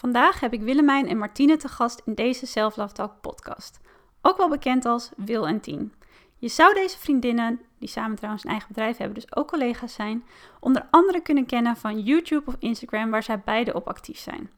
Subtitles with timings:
[0.00, 3.80] Vandaag heb ik Willemijn en Martine te gast in deze Self Love Talk podcast.
[4.22, 5.94] Ook wel bekend als Wil en Tien.
[6.36, 10.24] Je zou deze vriendinnen, die samen trouwens een eigen bedrijf hebben, dus ook collega's zijn,
[10.60, 14.50] onder andere kunnen kennen van YouTube of Instagram, waar zij beide op actief zijn.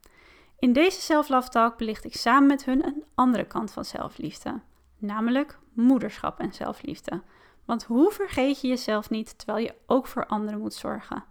[0.58, 4.60] In deze Self Talk belicht ik samen met hun een andere kant van zelfliefde,
[4.98, 7.22] namelijk moederschap en zelfliefde.
[7.64, 11.24] Want hoe vergeet je jezelf niet terwijl je ook voor anderen moet zorgen?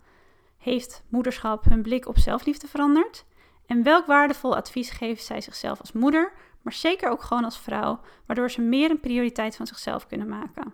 [0.57, 3.25] Heeft moederschap hun blik op zelfliefde veranderd?
[3.71, 7.99] En welk waardevol advies geeft zij zichzelf als moeder, maar zeker ook gewoon als vrouw,
[8.25, 10.73] waardoor ze meer een prioriteit van zichzelf kunnen maken?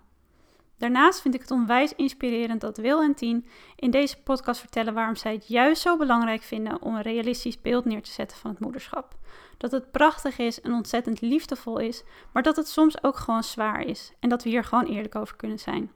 [0.78, 5.16] Daarnaast vind ik het onwijs inspirerend dat Wil en Tien in deze podcast vertellen waarom
[5.16, 8.59] zij het juist zo belangrijk vinden om een realistisch beeld neer te zetten van het
[8.59, 9.16] moederschap.
[9.58, 12.03] Dat het prachtig is en ontzettend liefdevol is,
[12.34, 15.36] maar dat het soms ook gewoon zwaar is en dat we hier gewoon eerlijk over
[15.36, 15.92] kunnen zijn.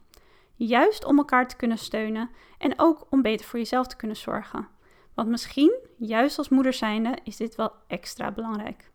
[0.55, 4.79] Juist om elkaar te kunnen steunen en ook om beter voor jezelf te kunnen zorgen.
[5.21, 8.91] Want misschien, juist als moeder zijnde, is dit wel extra belangrijk.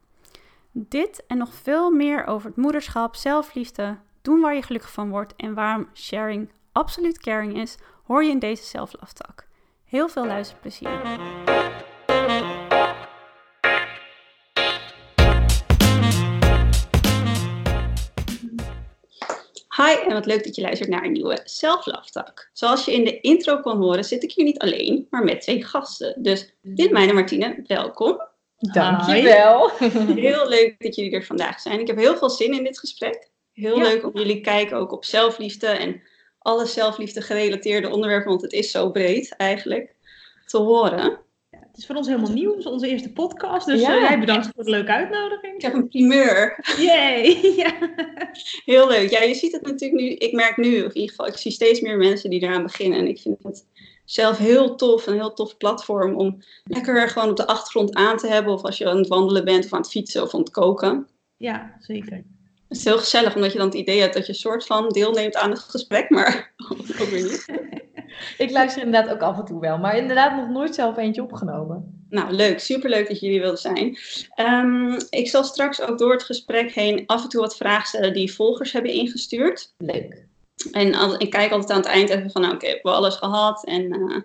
[0.73, 5.37] Dit en nog veel meer over het moederschap, zelfliefde, doen waar je gelukkig van wordt
[5.37, 9.47] en waarom sharing absoluut caring is, hoor je in deze zelflaftak.
[9.85, 11.01] Heel veel luisterplezier.
[19.77, 23.21] Hi en wat leuk dat je luistert naar een nieuwe Self-Love Zoals je in de
[23.21, 26.23] intro kon horen zit ik hier niet alleen, maar met twee gasten.
[26.23, 28.21] Dus Willemijn en Martine, welkom.
[28.59, 29.71] Dankjewel.
[30.15, 31.81] Heel leuk dat jullie er vandaag zijn.
[31.81, 33.31] Ik heb heel veel zin in dit gesprek.
[33.53, 36.03] Heel leuk om jullie kijken ook op zelfliefde en
[36.39, 39.95] alle zelfliefde gerelateerde onderwerpen, want het is zo breed eigenlijk,
[40.47, 41.19] te horen.
[41.77, 42.51] Het is voor ons helemaal nieuw.
[42.51, 43.67] Het is onze eerste podcast.
[43.67, 44.01] Dus ja.
[44.01, 45.55] jij bedankt voor de leuke uitnodiging.
[45.55, 46.65] Ik heb een primeur.
[46.79, 47.41] Yay!
[47.63, 47.73] ja.
[48.65, 49.11] Heel leuk.
[49.11, 50.09] Ja, je ziet het natuurlijk nu.
[50.09, 52.99] Ik merk nu, of in ieder geval, ik zie steeds meer mensen die eraan beginnen.
[52.99, 53.67] En ik vind het
[54.05, 55.07] zelf heel tof.
[55.07, 58.53] Een heel tof platform om lekker gewoon op de achtergrond aan te hebben.
[58.53, 61.09] Of als je aan het wandelen bent of aan het fietsen of aan het koken.
[61.37, 62.25] Ja, zeker.
[62.77, 64.89] Het is heel gezellig, omdat je dan het idee hebt dat je een soort van
[64.89, 66.53] deelneemt aan het gesprek, maar
[67.01, 67.47] ook weer niet.
[68.47, 72.07] ik luister inderdaad ook af en toe wel, maar inderdaad nog nooit zelf eentje opgenomen.
[72.09, 72.61] Nou, leuk.
[72.61, 73.99] Superleuk dat jullie wilden zijn.
[74.37, 78.13] Um, ik zal straks ook door het gesprek heen af en toe wat vragen stellen
[78.13, 79.75] die volgers hebben ingestuurd.
[79.79, 80.27] Leuk.
[80.71, 83.17] En ik kijk altijd aan het eind even van, nou, oké, okay, hebben we alles
[83.17, 83.65] gehad?
[83.65, 84.21] En uh,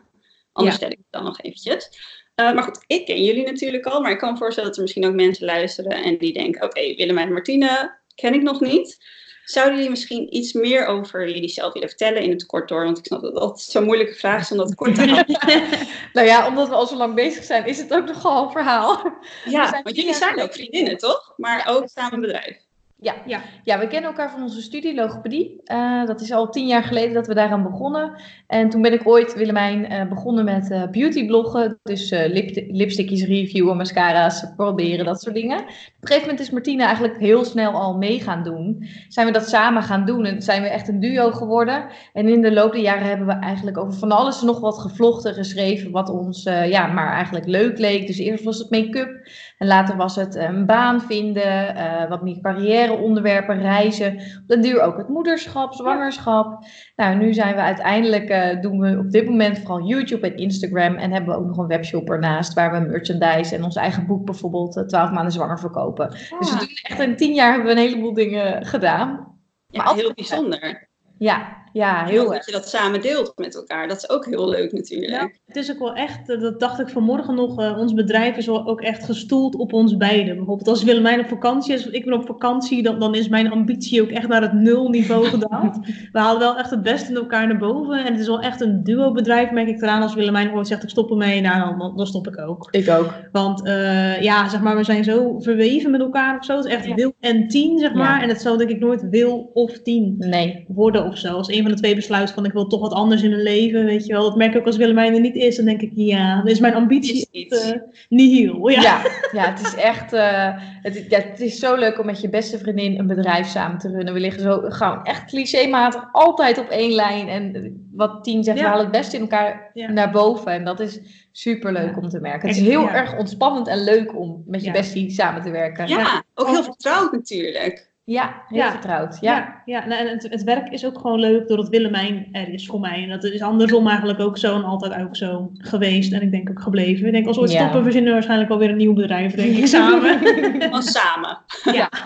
[0.51, 0.79] anders ja.
[0.79, 1.89] stel ik het dan nog eventjes.
[2.35, 4.83] Uh, maar goed, ik ken jullie natuurlijk al, maar ik kan me voorstellen dat er
[4.83, 8.59] misschien ook mensen luisteren en die denken, oké, okay, Willem en Martine ken ik nog
[8.61, 8.97] niet.
[9.45, 12.83] Zouden jullie misschien iets meer over jullie zelf willen vertellen in het kort door?
[12.83, 15.87] Want ik snap dat dat zo'n moeilijke vraag is om dat kort te houden.
[16.13, 19.13] nou ja, omdat we al zo lang bezig zijn, is het ook nogal een verhaal.
[19.45, 21.33] Ja, want jullie zijn ook vriendinnen, toch?
[21.37, 22.57] Maar ook samen bedrijf.
[23.03, 23.15] Ja.
[23.25, 23.41] Ja.
[23.63, 25.61] ja, we kennen elkaar van onze studie logopedie.
[25.65, 28.21] Uh, dat is al tien jaar geleden dat we daaraan begonnen.
[28.47, 31.79] En toen ben ik ooit, Willemijn, uh, begonnen met uh, beautybloggen.
[31.83, 35.57] Dus lip lipstickjes reviewen, mascara's proberen, dat soort dingen.
[35.57, 38.87] Op een gegeven moment is Martina eigenlijk heel snel al mee gaan doen.
[39.07, 41.85] Zijn we dat samen gaan doen en zijn we echt een duo geworden.
[42.13, 45.33] En in de loop der jaren hebben we eigenlijk over van alles nog wat gevlochten,
[45.33, 45.91] geschreven.
[45.91, 48.07] Wat ons ja, maar eigenlijk leuk leek.
[48.07, 49.29] Dus eerst was het make-up.
[49.61, 51.75] En later was het een baan vinden,
[52.09, 54.21] wat meer carrière onderwerpen, reizen.
[54.47, 56.65] Op duur ook het moederschap, zwangerschap.
[56.95, 60.95] Nou, nu zijn we uiteindelijk, uh, doen we op dit moment vooral YouTube en Instagram.
[60.95, 64.25] En hebben we ook nog een webshop ernaast waar we merchandise en ons eigen boek
[64.25, 66.09] bijvoorbeeld uh, 12 maanden zwanger verkopen.
[66.09, 69.37] Dus we doen echt in 10 jaar hebben we een heleboel dingen gedaan.
[69.67, 70.89] Ja, maar heel bijzonder.
[71.17, 74.71] Ja, ja, heel Dat je dat samen deelt met elkaar, dat is ook heel leuk
[74.71, 75.11] natuurlijk.
[75.11, 78.37] Ja, het is ook wel echt, eh, dat dacht ik vanmorgen nog, uh, ons bedrijf
[78.37, 80.35] is wel ook echt gestoeld op ons beiden.
[80.35, 83.51] Bijvoorbeeld als Willemijn op vakantie is, of ik ben op vakantie, dan, dan is mijn
[83.51, 85.77] ambitie ook echt naar het nulniveau gedaald.
[86.11, 88.61] We halen wel echt het beste in elkaar naar boven en het is wel echt
[88.61, 90.01] een duo bedrijf, merk ik eraan.
[90.01, 92.67] Als Willemijn ooit zegt ik stop ermee, nou dan, dan stop ik ook.
[92.71, 93.13] Ik ook.
[93.31, 96.55] Want uh, ja, zeg maar, we zijn zo verweven met elkaar of zo.
[96.55, 96.95] Het is echt ja.
[96.95, 98.17] wil en tien, zeg maar.
[98.17, 98.21] Ja.
[98.21, 100.65] En het zal denk ik nooit wil of tien nee.
[100.67, 101.35] worden of zo.
[101.35, 103.41] Als een een van de twee besluit van ik wil toch wat anders in mijn
[103.41, 104.21] leven, weet je wel.
[104.23, 106.59] Dat merk ik ook als Willemijn er niet is, dan denk ik, ja, dan is
[106.59, 107.71] mijn ambitie Is iets.
[107.71, 107.79] eh,
[108.09, 108.67] nihil.
[108.69, 108.81] Ja.
[108.81, 110.13] Ja, ja, het is echt.
[110.13, 110.47] eh,
[110.81, 113.89] het, ja, het is zo leuk om met je beste vriendin een bedrijf samen te
[113.89, 114.13] runnen.
[114.13, 117.27] We liggen zo gewoon echt clichématig altijd op één lijn.
[117.27, 118.63] En wat Tien zegt, Ja.
[118.63, 119.91] we halen het beste in elkaar Ja.
[119.91, 120.51] naar boven.
[120.51, 120.99] En dat is
[121.31, 122.01] super leuk Ja.
[122.01, 122.47] om te merken.
[122.47, 122.93] Het is heel ja.
[122.93, 124.73] erg ontspannend en leuk om met je Ja.
[124.73, 125.87] bestie samen te werken.
[125.87, 127.90] Ja, ook heel vertrouwd natuurlijk.
[128.03, 128.71] Ja, heel Ja.
[128.71, 129.17] vertrouwd.
[129.21, 129.35] Ja.
[129.35, 132.65] Ja, ja nou, en het, het werk is ook gewoon leuk doordat Willemijn er is
[132.67, 133.03] voor mij.
[133.03, 136.13] En dat is andersom eigenlijk ook zo en altijd ook zo geweest.
[136.13, 137.05] En ik denk ook gebleven.
[137.05, 137.59] Ik denk als we ooit Ja.
[137.59, 140.19] stoppen, verzinnen we waarschijnlijk alweer een nieuw bedrijf, denk ik, samen.
[140.61, 141.37] Gewoon samen.
[141.73, 141.89] Ja.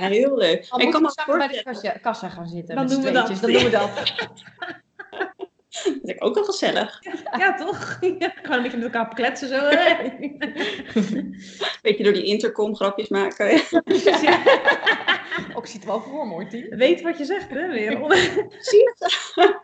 [0.00, 0.66] Ja, heel leuk.
[0.70, 2.74] Dan ik kan samen bij de kassa, kassa gaan zitten.
[2.76, 3.26] Dan doen we dat.
[3.40, 3.90] Dan doen we dat.
[6.02, 6.98] dat is ook wel gezellig.
[7.38, 7.98] ja, toch?
[8.18, 9.60] Ja, gewoon een beetje met elkaar kletsen zo.
[11.82, 13.62] Beetje door die intercom grapjes maken.
[14.22, 14.42] ja.
[15.54, 16.76] Ook ziet het wel voor Tien.
[16.76, 17.90] Weet wat je zegt, hè, weer.
[18.58, 19.58] Zie je?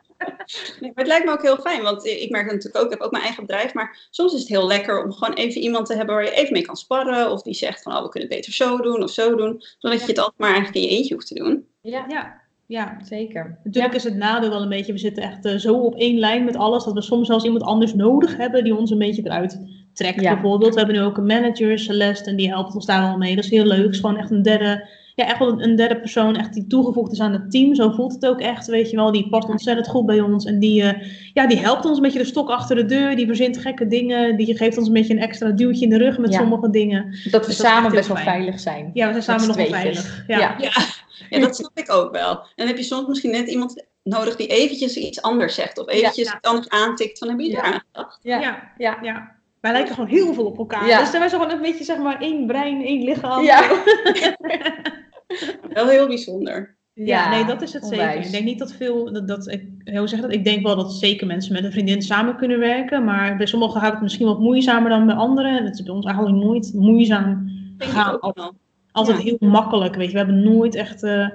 [0.80, 2.90] Nee, maar het lijkt me ook heel fijn, want ik merk het natuurlijk ook, ik
[2.90, 5.86] heb ook mijn eigen bedrijf, maar soms is het heel lekker om gewoon even iemand
[5.86, 8.28] te hebben waar je even mee kan sparren, of die zegt van, oh, we kunnen
[8.28, 10.96] het beter zo doen of zo doen, zodat je het altijd maar eigenlijk in je
[10.96, 11.68] eentje hoeft te doen.
[11.80, 12.96] Ja, Ja, ja.
[13.04, 13.58] zeker.
[13.64, 16.44] Natuurlijk is het nadeel wel een beetje, we zitten echt eh, zo op één lijn
[16.44, 19.60] met alles, dat we soms zelfs iemand anders nodig hebben die ons een beetje eruit
[19.92, 20.20] trekt.
[20.20, 20.32] Ja.
[20.32, 23.34] Bijvoorbeeld, we hebben nu ook een manager, Celeste, en die helpt ons daar wel mee.
[23.34, 23.84] Dat is heel leuk.
[23.84, 26.66] Het is gewoon echt een derde, ja, echt wel een, een derde persoon, echt die
[26.66, 27.74] toegevoegd is aan het team.
[27.74, 29.12] Zo voelt het ook echt, weet je wel.
[29.12, 32.18] Die past ontzettend goed bij ons en die, eh, ja, die helpt ons een beetje
[32.18, 33.16] de stok achter de deur.
[33.16, 36.18] Die verzint gekke dingen, die geeft ons een beetje een extra duwtje in de rug
[36.18, 36.38] met Ja.
[36.38, 37.04] sommige dingen.
[37.30, 38.28] Dat we Dus samen best wel fijn.
[38.28, 38.90] veilig zijn.
[38.94, 40.24] Ja, we zijn samen nog wel veilig.
[40.26, 40.38] Ja.
[40.38, 40.54] Ja.
[40.58, 40.70] Ja.
[41.30, 42.30] ja, dat snap ik ook wel.
[42.30, 45.88] En dan heb je soms misschien net iemand nodig die eventjes iets anders zegt, of
[45.88, 46.36] eventjes Ja.
[46.36, 48.18] iets anders aantikt van, heb je daar aan gedacht?
[48.22, 48.40] Ja.
[48.78, 48.98] Ja.
[49.02, 49.35] Ja.
[49.66, 50.86] Wij lijken gewoon heel veel op elkaar.
[50.86, 50.98] Ja.
[51.00, 53.42] Dus wij zijn gewoon een beetje, zeg maar, één brein, één lichaam.
[53.44, 53.68] Ja.
[55.72, 56.76] Wel heel bijzonder.
[56.92, 58.14] Ja, nee, dat is het zeker.
[58.14, 60.32] Ik denk niet dat veel, dat, dat ik, hoe zeg dat?
[60.32, 63.80] Ik denk wel dat zeker mensen met een vriendin samen kunnen werken, maar bij sommigen
[63.80, 65.58] gaat het misschien wat moeizamer dan bij anderen.
[65.58, 68.20] En het is bij ons eigenlijk nooit moeizaam gegaan.
[68.92, 69.22] Altijd Ja.
[69.22, 70.12] heel makkelijk, weet je.
[70.12, 71.28] We hebben nooit echt eh,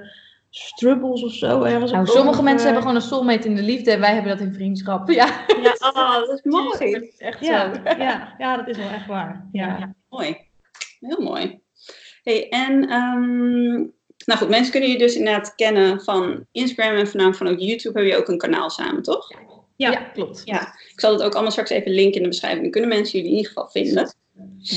[0.54, 1.62] struggles of zo.
[1.62, 4.36] Ergens Nou, sommige over- mensen hebben gewoon een soulmate in de liefde en wij hebben
[4.38, 5.10] dat in vriendschap.
[5.10, 6.92] Ja, Ja, oh, dat is mooi.
[6.92, 7.80] dat is echt Ja, zo.
[7.98, 9.48] ja, ja, dat is wel echt waar.
[9.52, 9.66] Ja.
[9.78, 9.94] Ja.
[10.08, 10.36] Mooi.
[11.00, 11.60] Heel mooi.
[12.22, 13.72] Hey, en ehm,
[14.26, 17.98] nou goed, mensen kunnen je dus inderdaad kennen van Instagram en voornamelijk van ook YouTube
[18.00, 19.30] heb je ook een kanaal samen, toch?
[19.76, 19.90] Ja.
[19.90, 20.42] Ja, klopt.
[20.44, 20.60] Ja.
[20.92, 22.62] Ik zal het ook allemaal straks even linken in de beschrijving.
[22.62, 24.14] Dan kunnen mensen jullie in ieder geval vinden.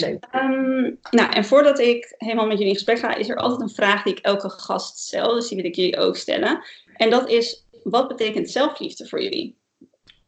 [0.01, 0.25] Leuk.
[0.31, 3.75] Ehm, nou, en voordat ik helemaal met jullie in gesprek ga, is er altijd een
[3.75, 5.33] vraag die ik elke gast stel.
[5.33, 6.63] Dus die wil ik jullie ook stellen.
[6.95, 9.57] En dat is, wat betekent zelfliefde voor jullie?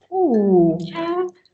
[0.09, 0.77] Oeh.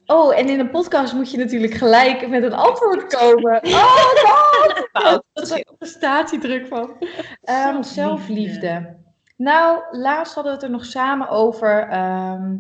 [0.06, 3.62] Oh, en in een podcast moet je natuurlijk gelijk met een antwoord komen.
[3.68, 5.02] Oh!
[5.02, 6.96] Fout, Dat is een prestatiedruk van.
[7.42, 7.94] Zelfliefde.
[7.94, 8.96] zelfliefde.
[9.38, 11.88] Nou, laatst hadden we het er nog samen over.
[11.90, 12.56] ehm,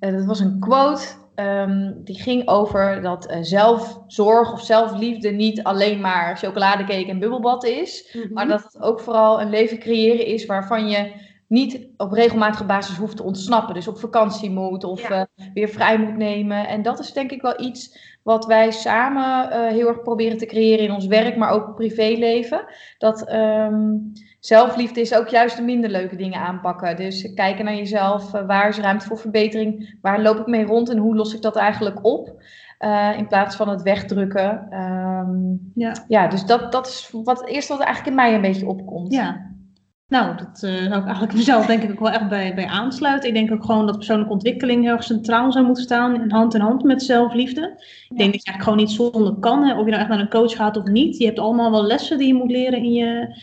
[0.00, 1.02] eh, dat was een quote.
[1.34, 7.64] Ehm, die ging over dat eh, zelfzorg of zelfliefde niet alleen maar chocoladecake en bubbelbad
[7.64, 8.16] is.
[8.32, 11.12] Maar dat het ook vooral een leven creëren is waarvan je
[11.48, 13.74] niet op regelmatige basis hoeft te ontsnappen.
[13.74, 15.08] Dus op vakantie moet of Ja.
[15.10, 15.22] eh,
[15.54, 16.68] weer vrij moet nemen.
[16.68, 20.46] En dat is denk ik wel iets wat wij samen eh, heel erg proberen te
[20.46, 22.64] creëren in ons werk, maar ook privéleven.
[22.98, 23.92] Dat ehm,
[24.40, 26.96] zelfliefde is ook juist de minder leuke dingen aanpakken.
[26.96, 28.34] Dus kijken naar jezelf.
[28.34, 29.98] eh, waar is ruimte voor verbetering?
[30.00, 32.42] Waar loop ik mee rond en hoe los ik dat eigenlijk op?
[32.78, 34.66] Eh, in plaats van het wegdrukken.
[34.70, 36.04] Ehm, Ja.
[36.08, 39.12] ja, dus dat, dat is wat het eerste wat eigenlijk in mij een beetje opkomt.
[39.12, 39.52] Ja.
[40.08, 43.28] Nou, dat eh, zou ik eigenlijk mezelf denk ik ook wel echt bij, bij aansluiten.
[43.28, 46.54] Ik denk ook gewoon dat persoonlijke ontwikkeling heel erg centraal zou moeten staan, in hand
[46.54, 47.62] in hand met zelfliefde.
[48.08, 50.20] Ik denk dat je eigenlijk gewoon niet zonder kan, hè, of je nou echt naar
[50.20, 51.16] een coach gaat of niet.
[51.18, 53.36] Je hebt allemaal wel lessen die je moet leren in je,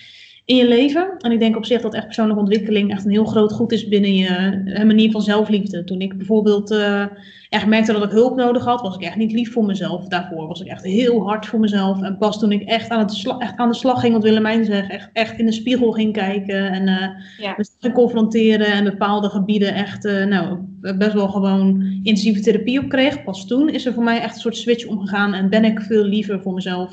[0.45, 1.13] in je leven.
[1.17, 3.87] En ik denk op zich dat echt persoonlijke ontwikkeling echt een heel groot goed is
[3.87, 4.27] binnen je
[4.73, 5.83] eh, manier van zelfliefde.
[5.83, 7.05] Toen ik bijvoorbeeld eh,
[7.49, 10.07] echt merkte dat ik hulp nodig had, was ik echt niet lief voor mezelf.
[10.07, 12.01] Daarvoor was ik echt heel hard voor mezelf.
[12.01, 14.65] En pas toen ik echt aan, het sla- echt aan de slag ging, wat Willemijn
[14.65, 17.07] zegt, echt, echt in de spiegel ging kijken en eh
[17.37, 17.55] Ja.
[17.79, 20.57] ging confronteren en bepaalde gebieden echt eh, nou,
[20.97, 23.23] best wel gewoon intensieve therapie op kreeg.
[23.23, 26.03] Pas toen is er voor mij echt een soort switch omgegaan en ben ik veel
[26.03, 26.89] liever voor mezelf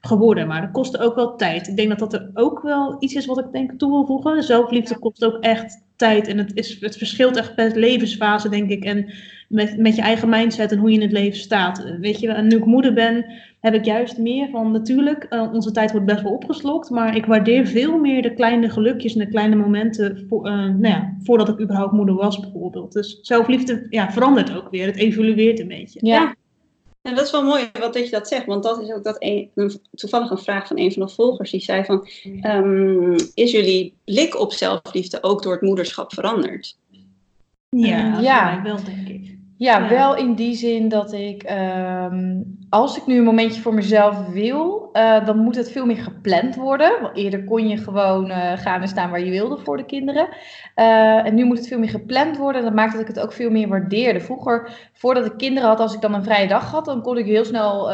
[0.00, 0.46] geworden.
[0.46, 1.68] Maar dat kostte ook wel tijd.
[1.68, 4.42] Ik denk dat dat er ook wel iets is wat ik denk toe wil voegen.
[4.42, 6.28] Zelfliefde kost ook echt tijd.
[6.28, 8.84] En het, is, het verschilt echt per levensfase, denk ik.
[8.84, 9.12] En
[9.48, 11.84] met, met je eigen mindset en hoe je in het leven staat.
[12.00, 13.24] Weet je, en nu ik moeder ben,
[13.60, 16.90] heb ik juist meer van natuurlijk, eh, onze tijd wordt best wel opgeslokt.
[16.90, 20.86] Maar ik waardeer veel meer de kleine gelukjes en de kleine momenten voor, eh, nou
[20.86, 22.92] ja, voordat ik überhaupt moeder was, bijvoorbeeld.
[22.92, 24.86] Dus zelfliefde ja, verandert ook weer.
[24.86, 26.06] Het evolueert een beetje.
[26.06, 26.34] Ja.
[27.02, 29.16] En dat is wel mooi wat dat je dat zegt, want dat is ook dat
[29.18, 29.50] een,
[29.90, 32.08] toevallig een vraag van een van de volgers die zei van,
[32.42, 36.78] um, is jullie blik op zelfliefde ook door het moederschap veranderd?
[37.68, 38.62] Ja, ja.
[38.62, 39.39] wel denk ik.
[39.60, 44.26] Ja, wel in die zin dat ik, ehm, als ik nu een momentje voor mezelf
[44.26, 47.02] wil, uh, dan moet het veel meer gepland worden.
[47.02, 50.28] Want eerder kon je gewoon uh, gaan en staan waar je wilde voor de kinderen.
[50.76, 52.62] Uh, en nu moet het veel meer gepland worden.
[52.62, 54.20] Dat maakt dat ik het ook veel meer waardeerde.
[54.20, 57.26] Vroeger, voordat ik kinderen had, als ik dan een vrije dag had, dan kon ik
[57.26, 57.90] heel snel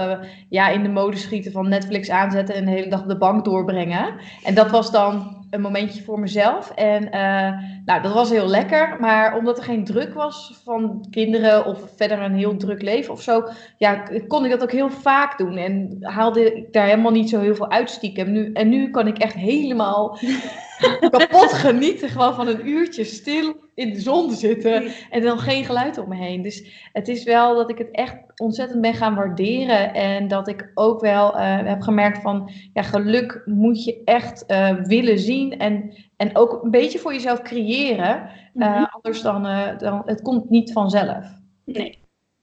[0.48, 3.44] ja, in de mode schieten van Netflix aanzetten en de hele dag op de bank
[3.44, 4.14] doorbrengen.
[4.44, 6.70] En dat was dan een momentje voor mezelf.
[6.70, 8.96] En uh, nou, dat was heel lekker.
[9.00, 13.22] Maar omdat er geen druk was van kinderen of verder een heel druk leven of
[13.22, 13.48] zo,
[13.78, 15.56] ja, kon ik dat ook heel vaak doen.
[15.56, 18.32] En haalde ik daar helemaal niet zo heel veel uitstiekem.
[18.32, 20.18] Nu, en nu kan ik echt helemaal
[21.10, 25.98] kapot genieten gewoon van een uurtje stil in de zon zitten en dan geen geluid
[25.98, 26.42] om me heen.
[26.42, 30.70] Dus het is wel dat ik het echt ontzettend ben gaan waarderen en dat ik
[30.74, 35.94] ook wel uh, heb gemerkt van ja, geluk moet je echt uh, willen zien en,
[36.16, 38.30] en ook een beetje voor jezelf creëren.
[38.54, 38.88] Uh, mm-hmm.
[38.90, 39.42] Anders dan,
[39.78, 41.24] dan, het komt niet vanzelf.
[41.64, 41.98] Nee,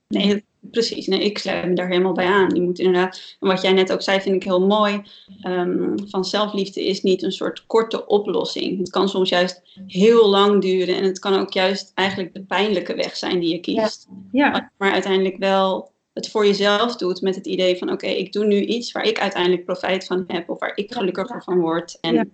[0.08, 1.06] nee precies.
[1.06, 2.54] Nee, ik sluit me daar helemaal bij aan.
[2.54, 5.02] Je moet inderdaad, en wat jij net ook zei, vind ik heel mooi.
[5.46, 8.78] Um, van zelfliefde is niet een soort korte oplossing.
[8.78, 10.96] Het kan soms juist heel lang duren.
[10.96, 14.06] En het kan ook juist eigenlijk de pijnlijke weg zijn die je kiest.
[14.32, 14.46] Ja.
[14.46, 14.70] ja.
[14.78, 18.60] Maar uiteindelijk wel het voor jezelf doet met het idee van oké, ik doe nu
[18.60, 21.98] iets waar ik uiteindelijk profijt van heb of waar ik gelukkiger van word.
[22.00, 22.24] En ja.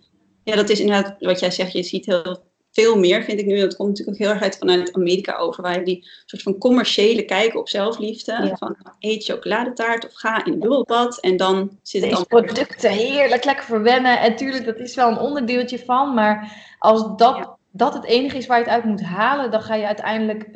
[0.44, 3.60] ja, dat is inderdaad wat jij zegt, je ziet heel veel meer, vind ik nu.
[3.60, 5.62] Dat komt natuurlijk ook heel erg uit vanuit Amerika over.
[5.62, 8.54] Waar je die soort van commerciële kijken op zelfliefde.
[8.58, 11.20] Van eet chocoladetaart of ga in een bubbelbad.
[11.20, 12.26] En dan zit het dan...
[12.26, 14.20] producten heerlijk, lekker verwennen.
[14.20, 16.14] En tuurlijk, dat is wel een onderdeeltje van.
[16.14, 19.74] Maar als dat, dat het enige is waar je het uit moet halen, dan ga
[19.74, 20.48] je uiteindelijk...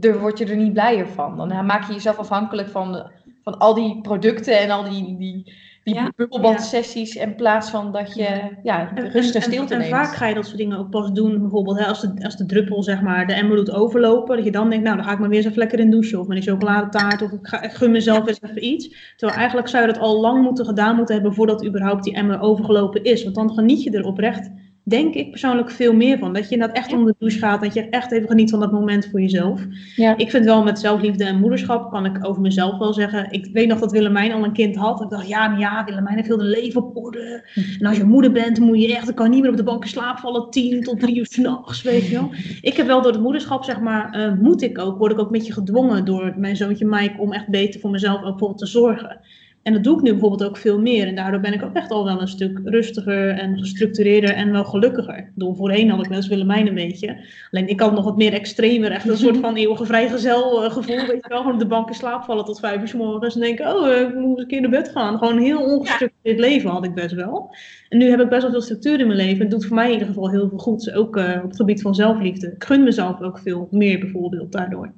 [0.00, 1.36] Er word je er niet blijer van.
[1.36, 3.10] Dan maak je jezelf afhankelijk van,
[3.44, 5.54] van al die producten en al die, die
[5.84, 6.12] die ja.
[6.16, 9.84] bubbelbadsessies in plaats van dat je ja, rust en stilte neemt.
[9.84, 12.36] En vaak ga je dat soort dingen ook pas doen, bijvoorbeeld hè, als, de, als
[12.36, 15.12] de druppel zeg maar de emmer doet overlopen, dat je dan denkt, nou dan ga
[15.12, 17.62] ik maar weer eens even lekker in douchen of met een chocoladetaart of ik, ga,
[17.62, 19.14] ik gun mezelf eens even iets.
[19.16, 22.40] Terwijl eigenlijk zou je dat al lang moeten gedaan moeten hebben voordat überhaupt die emmer
[22.40, 24.50] overgelopen is, want dan geniet je er oprecht
[24.84, 26.32] denk ik persoonlijk veel meer van.
[26.32, 27.60] Dat je inderdaad echt onder de douche gaat.
[27.60, 29.66] Dat je echt even geniet van dat moment voor jezelf.
[29.96, 30.16] Ja.
[30.16, 33.30] Ik vind wel met zelfliefde en moederschap, kan ik over mezelf wel zeggen.
[33.30, 35.00] Ik weet nog dat Willemijn al een kind had.
[35.02, 37.48] Ik dacht, ja, maar ja, Willemijn heeft heel de leven op orde.
[37.78, 39.82] En als je moeder bent, moet je echt, dan kan niet meer op de bank
[39.82, 40.50] in slaap vallen.
[40.50, 42.30] Tien tot drie uur s'nachts, weet je wel.
[42.60, 45.26] Ik heb wel door het moederschap, zeg maar, uh, moet ik ook, word ik ook
[45.26, 48.66] een beetje gedwongen door mijn zoontje Mike om echt beter voor mezelf ook bijvoorbeeld te
[48.66, 49.20] zorgen.
[49.62, 51.06] En dat doe ik nu bijvoorbeeld ook veel meer.
[51.06, 54.64] En daardoor ben ik ook echt al wel een stuk rustiger en gestructureerder en wel
[54.64, 55.32] gelukkiger.
[55.34, 57.26] Door voorheen had ik wel eens Willemijn een beetje.
[57.50, 58.90] Alleen ik had nog wat meer extremer.
[58.90, 60.96] Echt een soort van eeuwige vrijgezel uh, gevoel.
[60.96, 63.34] Weet je wel, gewoon op de bank in slaap vallen tot vijf uur s morgens.
[63.34, 65.18] En denken, oh, ik moet eens een keer naar bed gaan.
[65.18, 67.54] Gewoon een heel ongestructureerd leven had ik best wel.
[67.88, 69.40] En nu heb ik best wel veel structuur in mijn leven.
[69.40, 70.92] Het doet voor mij in ieder geval heel veel goed.
[70.92, 72.46] Ook uh, op het gebied van zelfliefde.
[72.46, 74.92] Ik gun mezelf ook veel meer bijvoorbeeld daardoor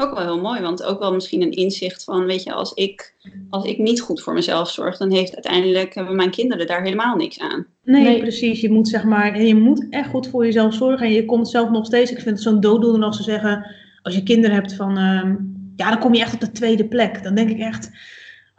[0.00, 3.14] ook wel heel mooi, want ook wel misschien een inzicht van, weet je, als ik,
[3.50, 7.16] als ik niet goed voor mezelf zorg, dan heeft uiteindelijk hebben mijn kinderen daar helemaal
[7.16, 7.66] niks aan.
[7.84, 8.60] Nee, precies.
[8.60, 11.70] Je moet zeg maar, je moet echt goed voor jezelf zorgen en je komt zelf
[11.70, 14.98] nog steeds, ik vind het zo'n dooddoener als ze zeggen, als je kinderen hebt van,
[14.98, 15.34] uh,
[15.76, 17.22] ja, dan kom je echt op de tweede plek.
[17.22, 17.90] Dan denk ik echt,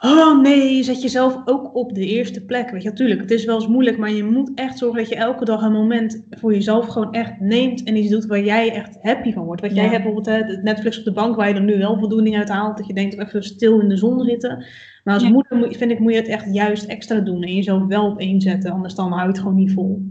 [0.04, 2.70] Oh nee, zet jezelf ook op de eerste plek.
[2.70, 5.16] Weet je, natuurlijk, het is wel eens moeilijk, maar je moet echt zorgen dat je
[5.16, 8.98] elke dag een moment voor jezelf gewoon echt neemt en iets doet waar jij echt
[9.02, 9.62] happy van wordt.
[9.62, 12.38] Wat jij hebt bijvoorbeeld hè, Netflix op de bank waar je er nu wel voldoening
[12.38, 14.66] uit haalt, dat je denkt even stil in de zon zitten.
[15.04, 18.06] Maar als moeder vind ik, moet je het echt juist extra doen en jezelf wel
[18.06, 20.02] op één zetten, anders dan houdt het gewoon niet vol.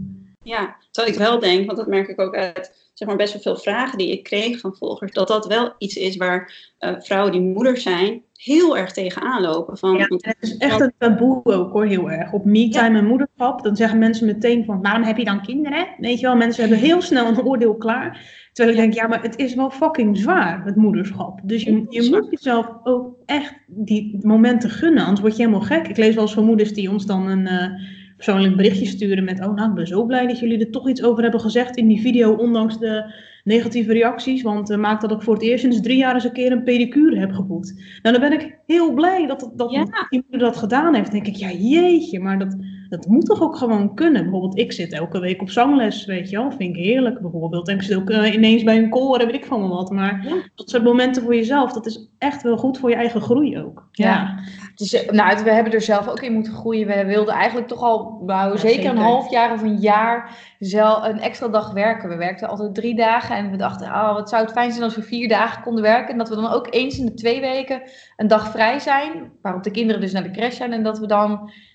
[0.43, 3.41] Ja, terwijl ik wel denk, want dat merk ik ook uit zeg maar, best wel
[3.41, 7.31] veel vragen die ik kreeg van volgers, dat dat wel iets is waar uh, vrouwen
[7.31, 9.77] die moeder zijn heel erg tegenaan lopen.
[9.77, 12.31] Van, ja, het is echt een taboe ook hoor, heel erg.
[12.31, 15.87] Op me-time en moederschap, dan zeggen mensen meteen van, waarom heb je dan kinderen?
[15.97, 18.39] Weet je wel, mensen hebben heel snel een oordeel klaar.
[18.53, 21.39] Terwijl ik denk, ja, maar het is wel fucking zwaar, het moederschap.
[21.43, 25.87] Dus je, je moet jezelf ook echt die momenten gunnen, anders word je helemaal gek.
[25.87, 27.47] Ik lees wel eens van moeders die ons dan een...
[27.47, 30.89] Uh, persoonlijk berichtje sturen met, oh nou, ik ben zo blij dat jullie er toch
[30.89, 33.13] iets over hebben gezegd in die video, ondanks de
[33.43, 34.41] negatieve reacties.
[34.41, 36.63] Want uh, maakt dat ik voor het eerst sinds drie jaar eens een keer een
[36.63, 37.73] pedicure heb geboekt.
[38.01, 40.07] Nou, dan ben ik heel blij dat, dat ja.
[40.09, 41.11] iemand dat gedaan heeft.
[41.11, 42.55] Dan denk ik, ja jeetje, maar dat,
[42.91, 44.21] dat moet toch ook gewoon kunnen.
[44.21, 46.51] Bijvoorbeeld, ik zit elke week op zangles, weet je wel.
[46.51, 47.67] Vind ik heerlijk, bijvoorbeeld.
[47.67, 49.91] En ik zit ook uh, ineens bij een koor en weet ik van wat.
[49.91, 53.59] Maar dat soort momenten voor jezelf, dat is echt wel goed voor je eigen groei
[53.59, 53.87] ook.
[53.91, 54.39] Ja.
[54.75, 56.87] Dus, nou, we hebben er zelf ook in moeten groeien.
[56.87, 61.05] We wilden eigenlijk toch al, nou, zeker, zeker, een half jaar of een jaar zel,
[61.05, 62.09] een extra dag werken.
[62.09, 64.95] We werkten altijd drie dagen en we dachten, oh, wat zou het fijn zijn als
[64.95, 66.11] we vier dagen konden werken.
[66.11, 67.81] En dat we dan ook eens in de twee weken
[68.17, 70.73] een dag vrij zijn, waarop de kinderen dus naar de crash zijn.
[70.73, 71.29] En dat we dan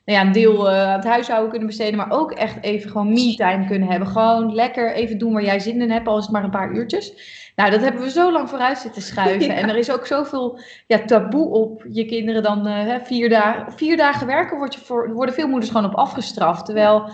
[0.05, 3.13] nou ja, een deel uh, aan het huishouden kunnen besteden, maar ook echt even gewoon
[3.13, 4.09] me-time kunnen hebben.
[4.09, 6.73] Gewoon lekker even doen waar jij zin in hebt, al is het maar een paar
[6.73, 7.15] uurtjes.
[7.57, 9.55] Nou, dat hebben we zo lang vooruit zitten schuiven.
[9.57, 13.97] En er is ook zoveel ja, taboe op je kinderen dan uh, vier, dagen, vier
[13.97, 14.57] dagen werken.
[14.57, 16.65] Word je voor, worden veel moeders gewoon op afgestraft.
[16.65, 17.11] Terwijl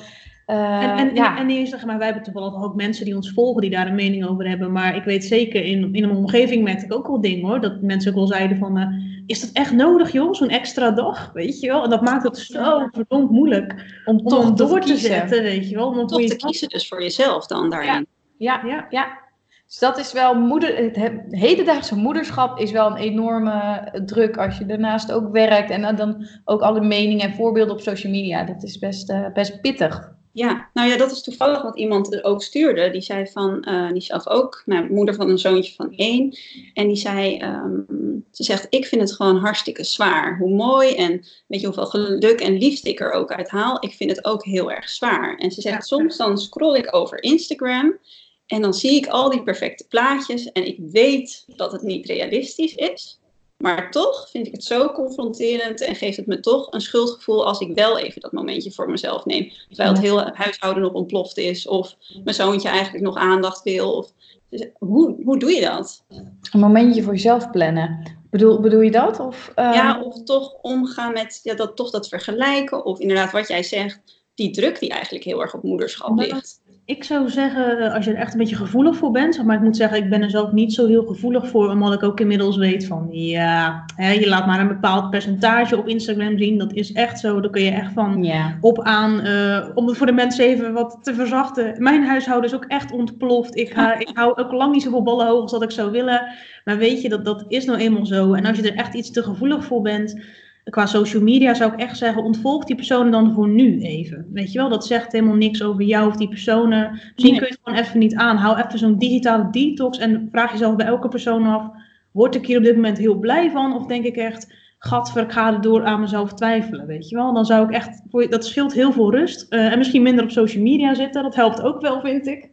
[0.46, 1.38] uh, en, en, ja.
[1.38, 3.94] en, en zeg maar, wij hebben toevallig ook mensen die ons volgen die daar een
[3.94, 4.72] mening over hebben.
[4.72, 7.60] Maar ik weet zeker, in, in een omgeving merkte ik ook wel dingen hoor.
[7.60, 8.86] Dat mensen ook wel zeiden van, uh,
[9.26, 11.30] is dat echt nodig joh, zo'n extra dag?
[11.32, 11.84] Weet je wel?
[11.84, 15.68] En dat maakt het zo verdomd moeilijk om, om toch door te, te zetten, weet
[15.68, 15.88] je wel.
[15.88, 18.06] Om toch te kiezen dus voor jezelf dan daarin.
[18.36, 18.86] Ja, ja, ja.
[18.90, 19.20] ja.
[19.66, 20.96] Dus dat is wel moeder, het
[21.28, 26.60] hedendaagse moederschap is wel een enorme druk als je daarnaast ook werkt en dan ook
[26.60, 28.44] alle meningen en voorbeelden op social media.
[28.44, 30.12] Dat is best, uh, best pittig.
[30.34, 32.90] Ja, nou ja, dat is toevallig wat iemand ook stuurde.
[32.90, 36.36] Die zei van, uh, die zelf ook, mijn moeder van een zoontje van één.
[36.74, 40.38] En die zei, um, ze zegt, ik vind het gewoon hartstikke zwaar.
[40.38, 43.76] Hoe mooi en weet je hoeveel geluk en liefde ik er ook uit haal.
[43.80, 45.36] Ik vind het ook heel erg zwaar.
[45.36, 47.98] En ze zegt, soms dan scroll ik over Instagram
[48.46, 52.74] en dan zie ik al die perfecte plaatjes en ik weet dat het niet realistisch
[52.74, 53.20] is.
[53.62, 57.60] Maar toch vind ik het zo confronterend en geeft het me toch een schuldgevoel als
[57.60, 59.50] ik wel even dat momentje voor mezelf neem.
[59.68, 63.92] Terwijl het hele huishouden nog ontploft is of mijn zoontje eigenlijk nog aandacht wil.
[63.92, 64.12] Of,
[64.48, 66.04] dus hoe, hoe doe je dat?
[66.52, 68.16] Een momentje voor jezelf plannen.
[68.30, 69.20] Bedoel, bedoel je dat?
[69.20, 69.70] Of, uh...
[69.74, 72.84] Ja, of toch omgaan met ja, dat, toch dat vergelijken.
[72.84, 74.00] Of inderdaad wat jij zegt,
[74.34, 76.61] die druk die eigenlijk heel erg op moederschap ligt
[76.96, 79.62] ik zou zeggen, eh, als je er echt een beetje gevoelig voor bent, maar ik
[79.62, 82.56] moet zeggen, ik ben er zelf niet zo heel gevoelig voor, omdat ik ook inmiddels
[82.56, 86.92] weet van, ja, hè, je laat maar een bepaald percentage op Instagram zien, dat is
[86.92, 88.30] echt zo, daar kun je echt van
[88.60, 91.82] op aan, uh, om het voor de mensen even wat te verzachten.
[91.82, 95.26] Mijn huishouden is ook echt ontploft, ik, ga, ik hou ook lang niet zoveel ballen
[95.26, 96.22] hoog als dat ik zou willen,
[96.64, 98.32] maar weet je, dat, dat is nou eenmaal zo.
[98.32, 100.20] En als je er echt iets te gevoelig voor bent,
[100.64, 104.26] qua social media zou ik echt zeggen, ontvolg die personen dan voor nu even.
[104.32, 106.90] Weet je wel, dat zegt helemaal niks over jou of die personen.
[106.90, 108.36] Misschien kun je het gewoon even niet aan.
[108.36, 111.70] Hou even zo'n digitale detox en vraag jezelf bij elke persoon af,
[112.10, 113.74] word ik hier op dit moment heel blij van?
[113.74, 117.34] Of denk ik echt, gadver, ik ga door aan mezelf twijfelen, weet je wel?
[117.34, 119.46] Dan zou ik echt, dat scheelt heel veel rust.
[119.52, 122.50] Uh, en misschien minder op social media zitten, dat helpt ook wel, vind ik.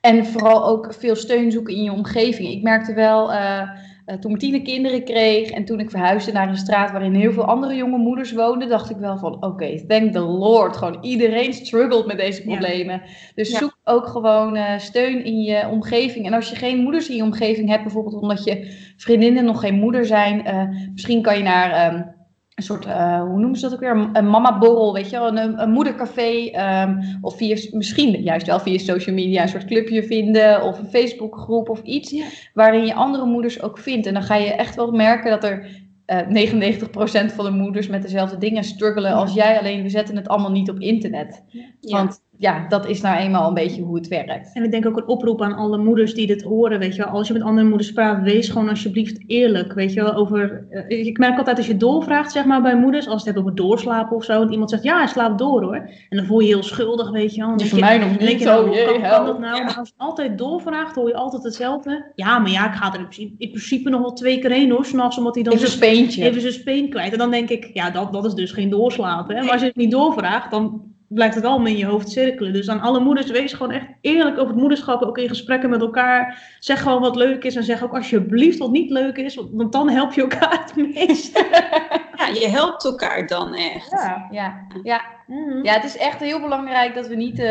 [0.00, 2.48] En vooral ook veel steun zoeken in je omgeving.
[2.48, 3.32] Ik merkte wel...
[3.32, 3.70] Uh,
[4.10, 7.44] uh, toen Martine kinderen kreeg en toen ik verhuisde naar een straat waarin heel veel
[7.44, 10.76] andere jonge moeders woonden, dacht ik wel van oké, okay, thank the Lord.
[10.76, 13.02] Gewoon iedereen struggelt met deze problemen.
[13.34, 16.26] Dus zoek ook gewoon uh, steun in je omgeving.
[16.26, 19.74] En als je geen moeders in je omgeving hebt, bijvoorbeeld omdat je vriendinnen nog geen
[19.74, 22.18] moeder zijn, uh, misschien kan je naar um,
[22.60, 24.10] een soort, uh, hoe noemen ze dat ook weer?
[24.12, 26.50] Een, mama-borrel, weet je wel, een, een moedercafé.
[26.84, 30.62] Um, of via, misschien juist wel via social media een soort clubje vinden.
[30.62, 32.10] Of een Facebookgroep of iets.
[32.10, 32.24] Ja.
[32.54, 34.06] Waarin je andere moeders ook vindt.
[34.06, 35.66] En dan ga je echt wel merken dat er
[36.06, 39.58] uh, 99% van de moeders met dezelfde dingen struggelen als jij.
[39.58, 41.42] Alleen we zetten het allemaal niet op internet.
[41.80, 41.96] Ja.
[41.96, 44.50] Want ja, dat is nou eenmaal een beetje hoe het werkt.
[44.52, 47.12] En ik denk ook een oproep aan alle moeders die dit horen, weet je wel.
[47.12, 50.14] Als je met andere moeders praat, wees gewoon alsjeblieft eerlijk, weet je wel.
[50.14, 53.38] Over, uh, ik merk altijd als je doorvraagt, zeg maar, bij moeders, als het hebt
[53.38, 54.42] over doorslapen of zo.
[54.42, 55.88] En iemand zegt, ja, hij slaapt door hoor.
[56.08, 57.60] En dan voel je je heel schuldig, weet je wel.
[57.60, 59.56] voor mij nog niet zo, nou, kan, kan dat nou?
[59.56, 59.64] Ja.
[59.64, 62.12] Maar als je altijd doorvraagt, hoor je altijd hetzelfde.
[62.14, 64.70] Ja, maar ja, ik ga er in principe, in principe nog wel twee keer heen
[64.70, 65.52] hoor, s'nachts, omdat hij dan...
[65.52, 66.24] Even zijn speentje.
[66.24, 67.12] Even zijn speen kwijt.
[67.12, 69.36] En dan denk ik, ja, dat, dat is dus geen doorslapen.
[69.36, 69.42] Hè?
[69.42, 72.52] Maar als je het niet doorvraagt, dan blijft het wel in je hoofd cirkelen.
[72.52, 75.02] Dus aan alle moeders, wees gewoon echt eerlijk over het moederschap.
[75.02, 76.56] Ook in gesprekken met elkaar.
[76.58, 77.56] Zeg gewoon wat leuk is.
[77.56, 79.34] En zeg ook alsjeblieft wat niet leuk is.
[79.50, 81.38] Want dan help je elkaar het meest.
[82.20, 83.90] ja, je helpt elkaar dan echt.
[83.90, 85.00] Ja, ja, ja.
[85.26, 85.64] Mm-hmm.
[85.64, 87.46] ja het is echt heel belangrijk dat we niet uh,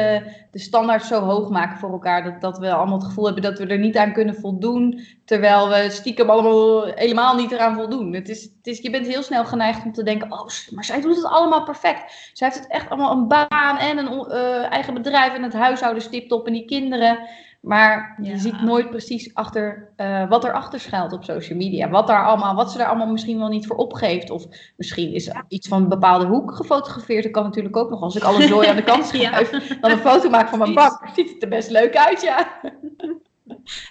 [0.51, 2.23] de standaard zo hoog maken voor elkaar.
[2.23, 5.05] Dat, dat we allemaal het gevoel hebben dat we er niet aan kunnen voldoen.
[5.25, 8.13] Terwijl we stiekem allemaal helemaal niet eraan voldoen.
[8.13, 11.01] Het is, het is, je bent heel snel geneigd om te denken: oh, maar zij
[11.01, 12.31] doet het allemaal perfect.
[12.33, 16.03] Zij heeft het echt allemaal een baan en een uh, eigen bedrijf en het huishouden
[16.03, 17.19] stipt op en die kinderen.
[17.59, 21.89] Maar je ziet nooit precies achter uh, wat erachter schuilt op social media.
[21.89, 24.29] Wat, daar allemaal, wat ze daar allemaal misschien wel niet voor opgeeft.
[24.29, 24.45] Of
[24.77, 27.23] misschien is er iets van een bepaalde hoek gefotografeerd.
[27.23, 28.01] Dat kan natuurlijk ook nog.
[28.01, 29.75] Als ik alle zooi aan de kant schuif, ja.
[29.81, 31.07] dan een foto maak van mijn bak.
[31.15, 32.59] Ziet het er best leuk uit, ja.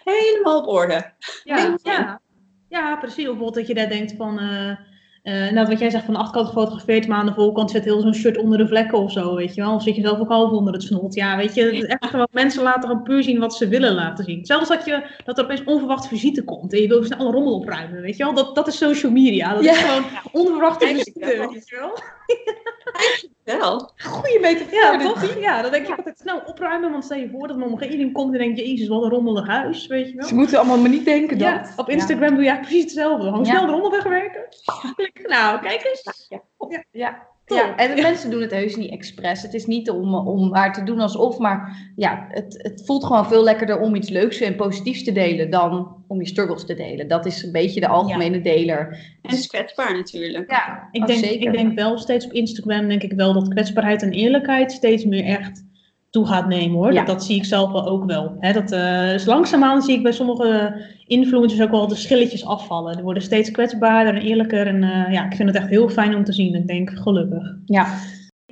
[0.05, 1.13] Helemaal op orde.
[1.45, 2.21] Ja, ja.
[2.69, 3.29] ja precies.
[3.29, 4.43] Of bijvoorbeeld dat je daar denkt van...
[4.43, 4.77] Uh,
[5.23, 8.01] uh, nou, wat jij zegt van de achterkant gefotografeerd, maar aan de voorkant zit heel
[8.01, 9.75] zo'n shirt onder de vlekken of zo, weet je wel.
[9.75, 11.15] Of zit je zelf ook half onder het snot.
[11.15, 13.95] Ja, weet je, het is echt gewoon mensen laten gewoon puur zien wat ze willen
[13.95, 14.47] laten zien.
[14.47, 17.55] Zelfs dat, je, dat er opeens onverwacht visite komt en je wil snel alle rommel
[17.55, 18.35] opruimen, weet je wel.
[18.35, 19.55] Dat, dat is social media.
[19.55, 19.73] Dat ja.
[19.73, 21.99] is gewoon onverwachte visite, weet je wel.
[23.57, 23.91] Wel.
[23.97, 24.75] Goeie metafoor.
[24.75, 25.39] Ja, toch?
[25.41, 26.91] Ja, dan denk ik altijd snel opruimen.
[26.91, 29.87] Want stel je voor dat mijn omgeving komt en denkt, jezus, wat een rommelig huis,
[29.87, 30.27] weet je wel.
[30.27, 31.49] Ze moeten allemaal maar niet denken dat.
[31.49, 33.25] Ja, op Instagram doe je eigenlijk precies hetzelfde.
[33.25, 33.51] Gewoon Ja.
[33.51, 34.43] snel de rommel wegwerken.
[35.29, 36.29] Nou, kijk eens.
[36.91, 37.27] Ja.
[37.49, 37.59] Top.
[37.59, 39.43] Ja, en de mensen doen het heus niet expres.
[39.43, 43.29] Het is niet om, om maar te doen alsof, maar ja, het, het voelt gewoon
[43.29, 47.09] veel lekkerder om iets leuks en positiefs te delen dan om je struggles te delen.
[47.09, 48.79] Dat is een beetje de algemene deler.
[48.89, 50.51] En het is kwetsbaar natuurlijk.
[50.51, 51.47] Ja, Ik denk, zeker.
[51.47, 55.25] ik denk wel steeds op Instagram, denk ik wel dat kwetsbaarheid en eerlijkheid steeds meer
[55.25, 55.65] echt
[56.11, 56.93] toe gaat nemen hoor.
[56.93, 57.05] Ja.
[57.05, 58.37] Dat, dat zie ik zelf wel ook wel.
[58.39, 62.95] Hè, dat, eh, dus langzaamaan zie ik bij sommige influencers ook wel de schilletjes afvallen.
[62.95, 64.67] Die worden steeds kwetsbaarder en eerlijker.
[64.67, 66.55] En eh, ja, ik vind het echt heel fijn om te zien.
[66.55, 67.57] Ik denk, gelukkig.
[67.65, 67.99] Ja,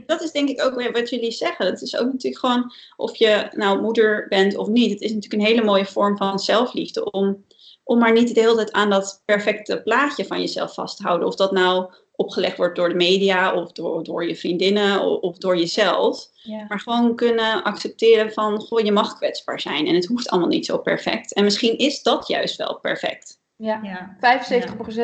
[0.07, 1.67] Dat is denk ik ook weer wat jullie zeggen.
[1.67, 4.91] Het is ook natuurlijk gewoon of je nou moeder bent of niet.
[4.91, 7.45] Het is natuurlijk een hele mooie vorm van zelfliefde om,
[7.85, 11.29] om maar niet de hele tijd aan dat perfecte plaatje van jezelf vast te houden.
[11.29, 15.39] Of dat nou opgelegd wordt door de media of door, door je vriendinnen of, of
[15.39, 16.29] door jezelf.
[16.43, 16.65] ja.
[16.69, 20.67] Maar gewoon kunnen accepteren van, goh, je mag kwetsbaar zijn en het hoeft allemaal niet
[20.67, 21.33] zo perfect.
[21.35, 23.41] En misschien is dat juist wel perfect.
[23.57, 23.81] ja.
[23.83, 24.17] Ja.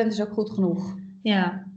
[0.03, 0.95] 75% is ook goed genoeg.
[1.23, 1.71] ja.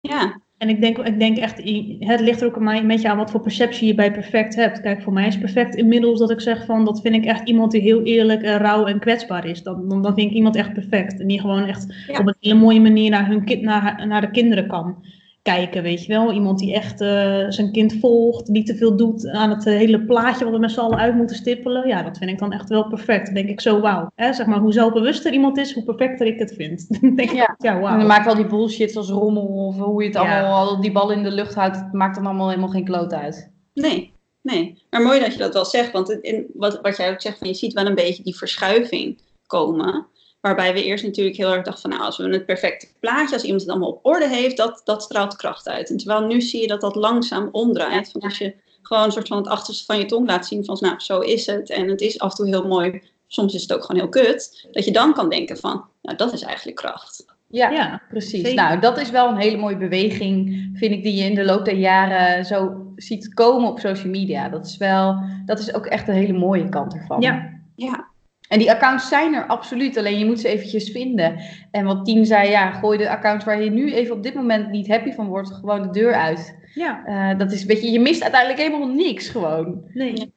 [0.00, 1.56] Ja, En ik denk, ik denk echt,
[1.98, 4.80] het ligt er ook een beetje aan wat voor perceptie je bij perfect hebt.
[4.80, 7.70] Kijk, voor mij is perfect inmiddels dat ik zeg van, dat vind ik echt iemand
[7.70, 9.62] die heel eerlijk en rauw en kwetsbaar is.
[9.62, 11.20] Dan, dan, dan vind ik iemand echt perfect.
[11.20, 12.18] En die gewoon echt Ja.
[12.18, 14.96] op een hele mooie manier naar, hun kind, naar, naar de kinderen kan
[15.42, 16.32] kijken, weet je wel.
[16.32, 20.04] Iemand die echt eh, zijn kind volgt, niet te veel doet aan het eh, hele
[20.04, 21.88] plaatje wat we met z'n allen uit moeten stippelen.
[21.88, 23.24] Ja, dat vind ik dan echt wel perfect.
[23.24, 24.10] Dan denk ik zo, wauw.
[24.14, 26.86] Hè, Zeg maar, hoe zelfbewuster iemand is, hoe perfecter ik het vind.
[27.00, 27.54] dan denk ik, Ja.
[27.58, 27.98] ja, En wauw.
[27.98, 30.40] dan maakt wel die bullshit als rommel of hoe je het Ja.
[30.40, 33.12] allemaal, al die bal in de lucht houdt, het maakt dan allemaal helemaal geen kloot
[33.12, 33.50] uit.
[33.74, 34.82] nee, nee.
[34.90, 37.48] Maar mooi dat je dat wel zegt, want in, wat, wat jij ook zegt, van,
[37.48, 40.06] je ziet wel een beetje die verschuiving komen.
[40.42, 43.42] Waarbij we eerst natuurlijk heel erg dachten van, nou, als we het perfecte plaatje, als
[43.42, 45.90] iemand het allemaal op orde heeft, dat, dat straalt kracht uit.
[45.90, 48.10] En terwijl nu zie je dat dat langzaam omdraait.
[48.10, 50.76] Van als je gewoon een soort van het achterste van je tong laat zien van,
[50.80, 51.70] nou, zo is het.
[51.70, 54.68] En het is af en toe heel mooi, soms is het ook gewoon heel kut.
[54.72, 57.24] Dat je dan kan denken van, nou, dat is eigenlijk kracht.
[57.48, 58.40] Ja, Ja, precies.
[58.40, 58.54] zeker.
[58.54, 61.64] Nou, dat is wel een hele mooie beweging, vind ik, die je in de loop
[61.64, 64.48] der jaren zo ziet komen op social media.
[64.48, 67.20] Dat is wel, dat is ook echt een hele mooie kant ervan.
[67.20, 67.50] Ja.
[67.76, 68.11] Ja,
[68.52, 71.40] En die accounts zijn er absoluut, alleen je moet ze eventjes vinden.
[71.70, 74.70] En wat Tien zei, ja, gooi de accounts waar je nu even op dit moment
[74.70, 76.58] niet happy van wordt, gewoon de deur uit.
[76.74, 77.04] ja.
[77.06, 79.82] Eh, dat is, weet je, je mist uiteindelijk helemaal niks gewoon.
[79.92, 80.32] Nee.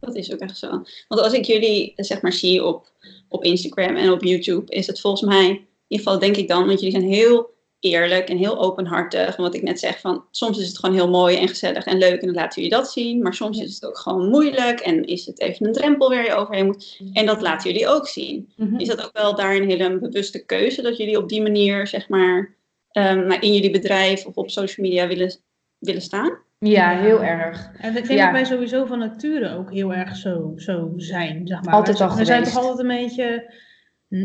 [0.00, 0.68] Dat is ook echt zo.
[1.08, 2.92] Want als ik jullie zeg maar zie op,
[3.28, 6.66] op Instagram en op YouTube, is het volgens mij, in ieder geval denk ik dan,
[6.66, 7.50] want jullie zijn heel
[7.82, 9.36] eerlijk en heel openhartig.
[9.36, 11.98] En wat ik net zeg, van soms is het gewoon heel mooi en gezellig en
[11.98, 13.22] leuk en dan laten jullie dat zien.
[13.22, 16.34] Maar soms is het ook gewoon moeilijk en is het even een drempel waar je
[16.34, 17.00] overheen moet.
[17.12, 18.52] En dat laten jullie ook zien.
[18.76, 22.08] Is dat ook wel daar een hele bewuste keuze, dat jullie op die manier, zeg
[22.08, 22.54] maar,
[22.90, 25.34] ehm, nou, in jullie bedrijf of op social media willen,
[25.78, 26.38] willen staan?
[26.58, 27.70] Ja, heel erg.
[27.78, 28.24] En ik denk Ja.
[28.24, 31.74] dat wij sowieso van nature ook heel erg zo, zo zijn, zeg maar.
[31.74, 33.52] Altijd al we zijn toch altijd een beetje,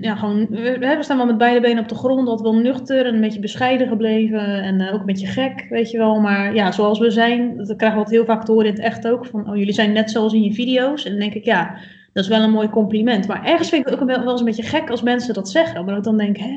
[0.01, 3.05] ja, gewoon, we, we staan wel met beide benen op de grond, altijd wel nuchter
[3.05, 6.19] en een beetje bescheiden gebleven en eh, ook een beetje gek, weet je wel.
[6.19, 8.83] Maar ja, zoals we zijn, dat krijgen we het heel vaak te horen in het
[8.83, 11.03] echt ook, van oh, jullie zijn net zoals in je video's.
[11.05, 11.77] En dan denk ik, ja,
[12.13, 13.27] dat is wel een mooi compliment.
[13.27, 15.49] Maar ergens vind ik het ook wel, wel eens een beetje gek als mensen dat
[15.49, 16.51] zeggen, maar ik dan denk, hè,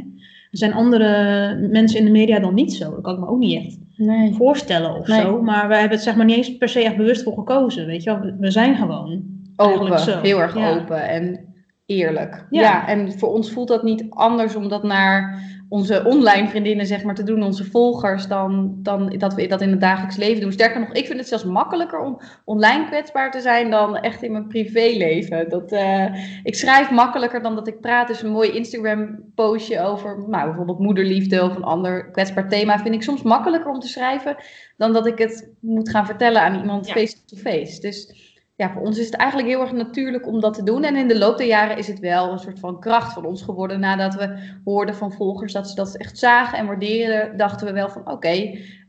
[0.50, 2.90] er zijn andere mensen in de media dan niet zo.
[2.90, 4.34] Dat kan ik me ook niet echt Nee.
[4.34, 5.20] voorstellen of Nee.
[5.20, 5.42] zo.
[5.42, 7.86] Maar wij hebben het zeg maar niet eens per se echt bewust voor gekozen.
[7.86, 9.22] Weet je wel, we, zijn gewoon.
[9.56, 10.70] Open, heel erg Ja.
[10.74, 11.49] open en
[11.90, 12.46] eerlijk.
[12.50, 12.60] Ja.
[12.60, 12.86] Ja.
[12.88, 17.14] en voor ons voelt dat niet anders om dat naar onze online vriendinnen zeg maar
[17.14, 20.52] te doen, onze volgers, dan, dan dat we dat in het dagelijks leven doen.
[20.52, 24.32] Sterker nog, ik vind het zelfs makkelijker om online kwetsbaar te zijn dan echt in
[24.32, 25.48] mijn privéleven.
[25.48, 26.04] Dat, eh,
[26.42, 28.08] ik schrijf makkelijker dan dat ik praat.
[28.08, 32.94] Dus een mooi Instagram postje over nou, bijvoorbeeld moederliefde of een ander kwetsbaar thema vind
[32.94, 34.36] ik soms makkelijker om te schrijven
[34.76, 36.92] dan dat ik het moet gaan vertellen aan iemand Ja.
[36.92, 37.80] face-to-face.
[37.80, 38.29] Dus
[38.60, 40.84] ja, voor ons is het eigenlijk heel erg natuurlijk om dat te doen.
[40.84, 43.42] En in de loop der jaren is het wel een soort van kracht van ons
[43.42, 43.80] geworden.
[43.80, 47.88] Nadat we hoorden van volgers dat ze dat echt zagen en waardeerden, dachten we wel
[47.88, 48.28] van oké,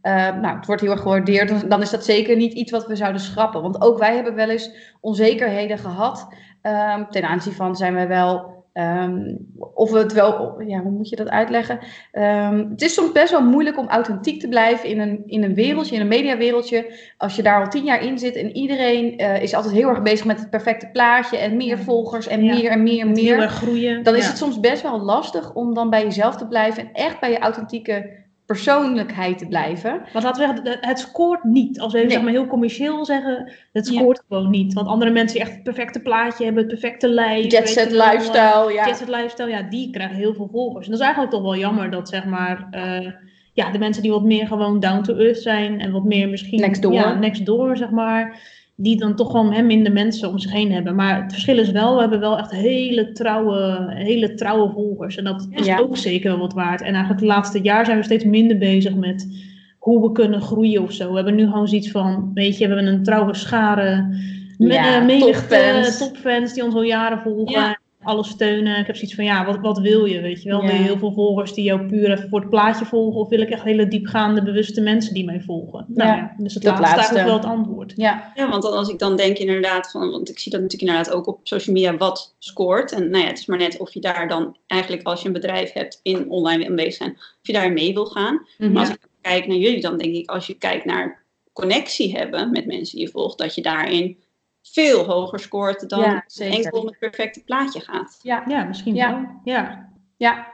[0.01, 1.69] eh, nou het wordt heel erg gewaardeerd.
[1.69, 3.61] Dan- is dat zeker niet iets wat we zouden schrappen.
[3.61, 6.27] Want ook wij hebben wel eens onzekerheden gehad.
[6.61, 8.60] Ehm, ten aanzien van zijn wij wel.
[8.73, 9.35] Ehm,
[9.73, 11.79] of we het wel, ja, hoe moet je dat uitleggen?
[12.11, 15.53] Ehm, het is soms best wel moeilijk om authentiek te blijven in een, in een
[15.53, 16.93] wereldje, in een mediawereldje.
[17.17, 20.01] Als je daar al tien jaar in zit en iedereen eh, is altijd heel erg
[20.01, 22.53] bezig met het perfecte plaatje en meer volgers en Ja.
[22.55, 23.49] meer en meer en meer.
[23.49, 24.03] groeien.
[24.03, 24.27] Dan is Ja.
[24.29, 27.39] het soms best wel lastig om dan bij jezelf te blijven en echt bij je
[27.39, 28.19] authentieke
[28.51, 30.01] persoonlijkheid te blijven.
[30.13, 31.79] Want laten we zeggen, het- scoort niet.
[31.79, 32.17] Als we even Nee.
[32.17, 33.99] zeg maar, heel commercieel zeggen, het Ja.
[33.99, 34.73] scoort gewoon niet.
[34.73, 37.43] Want andere mensen die echt het perfecte plaatje hebben, het perfecte lijf.
[37.43, 38.85] Jet weet set je wel, eh, lifestyle, ja.
[39.17, 40.85] Lifestyle, ja, die krijgen heel veel volgers.
[40.85, 43.11] En dat is eigenlijk toch wel jammer dat zeg maar, eh,
[43.53, 46.59] ja, de mensen die wat meer gewoon down to earth zijn en wat meer misschien
[46.59, 46.93] Next door.
[46.93, 48.39] Ja, next door, zeg maar.
[48.81, 50.95] Die dan toch gewoon hè, minder mensen om zich heen hebben.
[50.95, 55.17] Maar het verschil is wel, we hebben wel echt hele trouwe, hele trouwe volgers.
[55.17, 55.79] En dat is Ja.
[55.79, 56.81] ook zeker wel wat waard.
[56.81, 59.27] En eigenlijk het laatste jaar zijn we steeds minder bezig met
[59.79, 61.09] hoe we kunnen groeien of zo.
[61.09, 64.15] We hebben nu gewoon zoiets van, weet je, we hebben een trouwe schare.
[64.57, 65.97] Ja, topfans.
[65.97, 67.51] topfans die ons al jaren volgen.
[67.51, 67.77] Ja.
[68.03, 68.77] Alles steunen.
[68.79, 70.61] Ik heb zoiets van, ja, wat, wat wil je, weet je wel?
[70.61, 70.67] Ja.
[70.67, 73.19] Wil je heel veel volgers die jou puur even voor het plaatje volgen?
[73.21, 75.85] Of wil ik echt hele diepgaande, bewuste mensen die mij volgen?
[75.87, 77.23] Nou Ja, ja, dus het dat laatste is laatste.
[77.23, 77.93] wel het antwoord.
[77.95, 80.89] Ja, Ja, want dan als ik dan denk inderdaad van, want ik zie dat natuurlijk
[80.91, 82.91] inderdaad ook op social media wat scoort.
[82.91, 85.33] En nou ja, het is maar net of je daar dan eigenlijk als je een
[85.33, 88.45] bedrijf hebt in online aanwezig zijn, of je daarin mee wil gaan.
[88.57, 88.71] Mhm.
[88.71, 92.51] Maar als ik kijk naar jullie, dan denk ik als je kijkt naar connectie hebben
[92.51, 94.17] met mensen die je volgt, dat je daarin
[94.71, 98.19] veel hoger scoort dan Ja, enkel om het perfecte plaatje gaat.
[98.21, 99.11] ja, Ja, misschien Ja.
[99.11, 99.53] wel.
[99.53, 99.89] Ja.
[100.17, 100.49] ja.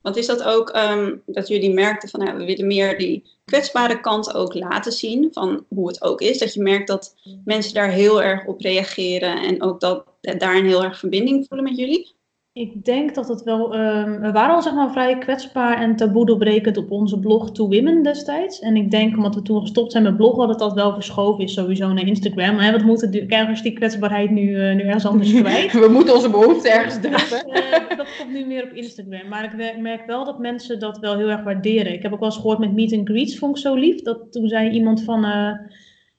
[0.00, 4.00] Want is dat ook ehm, dat jullie merkten van nou, we willen meer die kwetsbare
[4.00, 6.38] kant ook laten zien van hoe het ook is.
[6.38, 10.66] Dat je merkt dat mensen daar heel erg op reageren en ook dat daar een
[10.66, 12.14] heel erg verbinding voelen met jullie.
[12.52, 13.74] Ik denk dat het wel.
[13.74, 17.68] ehm, we waren al zeg maar vrij kwetsbaar en taboe doorbrekend op onze blog To
[17.68, 18.58] Women destijds.
[18.60, 21.52] En ik denk omdat we toen gestopt zijn met bloggen, dat dat wel verschoven is
[21.52, 22.54] sowieso naar Instagram.
[22.56, 25.72] Maar we moeten ergens die kwetsbaarheid nu, eh, nu ergens anders kwijt.
[25.72, 27.52] We moeten onze behoeften ergens drukken.
[27.52, 29.28] eh, dat komt nu meer op Instagram.
[29.28, 31.92] Maar ik merk wel dat mensen dat wel heel erg waarderen.
[31.92, 34.02] Ik heb ook wel eens gehoord met meet and greets, vond ik zo lief.
[34.02, 35.52] Dat toen zei iemand van, eh,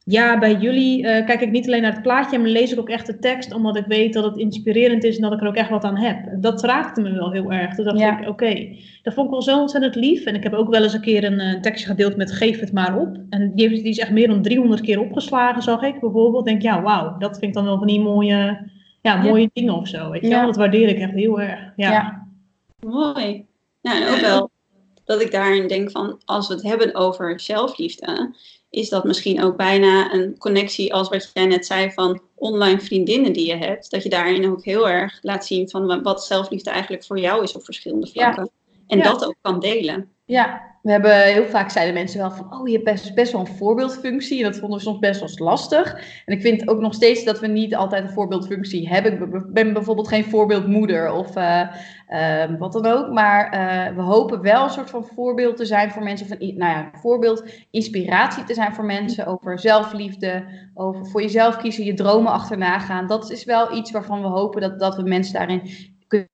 [0.03, 2.89] ja, bij jullie eh, kijk ik niet alleen naar het plaatje, maar lees ik ook
[2.89, 5.55] echt de tekst, omdat ik weet dat het inspirerend is en dat ik er ook
[5.55, 6.17] echt wat aan heb.
[6.41, 7.75] Dat raakte me wel heel erg.
[7.75, 8.19] Toen dacht Ja.
[8.19, 10.25] ik, oké, dat vond ik wel zo ontzettend lief.
[10.25, 12.73] En ik heb ook wel eens een keer een eh, tekstje gedeeld met geef het
[12.73, 13.17] maar op.
[13.29, 16.45] En die, heeft, die is echt meer dan 300 keer opgeslagen, zag ik bijvoorbeeld.
[16.45, 18.69] Denk, ja, wauw, dat vind ik dan wel van die mooie,
[19.01, 20.09] ja, mooie dingen of zo.
[20.09, 20.37] Weet je Ja.
[20.37, 20.45] wel?
[20.45, 21.59] Dat waardeer ik echt heel erg.
[21.75, 21.91] Ja.
[21.91, 22.27] Ja.
[22.85, 23.45] Mooi.
[23.81, 24.49] Nou, en ook wel
[25.05, 28.35] dat ik daarin denk van, als we het hebben over zelfliefde,
[28.71, 33.33] is dat misschien ook bijna een connectie als wat jij net zei van online vriendinnen
[33.33, 33.91] die je hebt.
[33.91, 37.43] Dat je daarin ook heel erg laat zien van wa- wat zelfliefde eigenlijk voor jou
[37.43, 38.33] is op verschillende Ja.
[38.33, 38.49] vlakken.
[38.87, 39.03] En Ja.
[39.03, 40.09] dat ook kan delen.
[40.25, 43.41] Ja, we hebben heel vaak zeiden mensen wel van, oh je hebt best, best wel
[43.41, 44.37] een voorbeeldfunctie.
[44.43, 45.93] En dat vonden we soms best wel lastig.
[46.25, 49.13] En ik vind ook nog steeds dat we niet altijd een voorbeeldfunctie hebben.
[49.13, 51.67] Ik ben- ben bijvoorbeeld geen voorbeeldmoeder of eh,
[52.11, 53.09] eh, wat dan ook.
[53.09, 56.27] Maar eh, we hopen wel een soort van voorbeeld te zijn voor mensen.
[56.27, 60.43] Van, nou ja, voorbeeld, inspiratie te zijn voor mensen over zelfliefde.
[60.73, 63.07] Over voor jezelf kiezen, je dromen achterna gaan.
[63.07, 65.61] Dat is wel iets waarvan we hopen dat, dat we mensen daarin
[66.07, 66.29] kunnen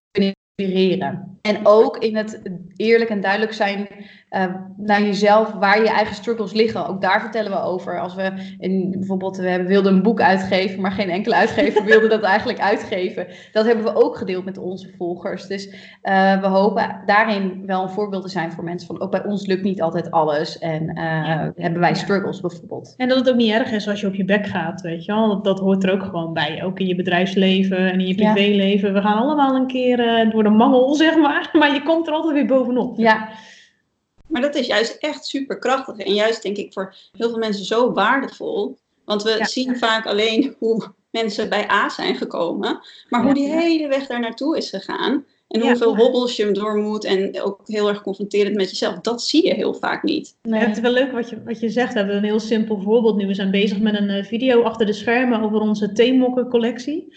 [0.57, 1.37] inspireren.
[1.41, 2.41] En ook in het
[2.75, 3.87] eerlijk en duidelijk zijn
[4.29, 4.45] eh,
[4.77, 6.87] naar jezelf, waar je eigen struggles liggen.
[6.87, 7.99] Ook daar vertellen we over.
[7.99, 12.21] Als we in, bijvoorbeeld, we wilden een boek uitgeven, maar geen enkele uitgever wilde dat
[12.23, 13.27] eigenlijk uitgeven.
[13.51, 15.47] Dat hebben we ook gedeeld met onze volgers.
[15.47, 18.87] Dus eh, we hopen daarin wel een voorbeeld te zijn voor mensen.
[18.87, 20.59] Van ook bij ons lukt niet altijd alles.
[20.59, 22.93] En eh, hebben wij struggles bijvoorbeeld.
[22.97, 25.11] En dat het ook niet erg is als je op je bek gaat, weet je
[25.13, 25.27] wel.
[25.27, 26.63] Dat, dat hoort er ook gewoon bij.
[26.63, 28.33] Ook in je bedrijfsleven en in je Ja.
[28.33, 28.93] privéleven.
[28.93, 31.49] We gaan allemaal een keer eh, door de mangel, zeg maar.
[31.53, 32.97] Maar je komt er altijd weer bovenop.
[32.97, 33.27] Ja,
[34.27, 35.97] Maar dat is juist echt super krachtig.
[35.97, 38.77] En juist denk ik voor heel veel mensen zo waardevol.
[39.05, 39.45] Want we Ja.
[39.45, 42.79] zien vaak alleen hoe mensen bij A zijn gekomen.
[43.09, 43.57] Maar hoe die Ja.
[43.59, 45.25] hele weg daar naartoe is gegaan.
[45.47, 45.67] En Ja.
[45.67, 47.03] hoeveel hobbels je hem door moet.
[47.05, 48.99] En ook heel erg confronterend met jezelf.
[48.99, 50.35] Dat zie je heel vaak niet.
[50.41, 51.93] Ja, het is wel leuk wat je, wat je zegt.
[51.93, 53.27] We hebben een heel simpel voorbeeld nu.
[53.27, 57.13] We zijn bezig met een eh, video achter de schermen over onze theemokken collectie.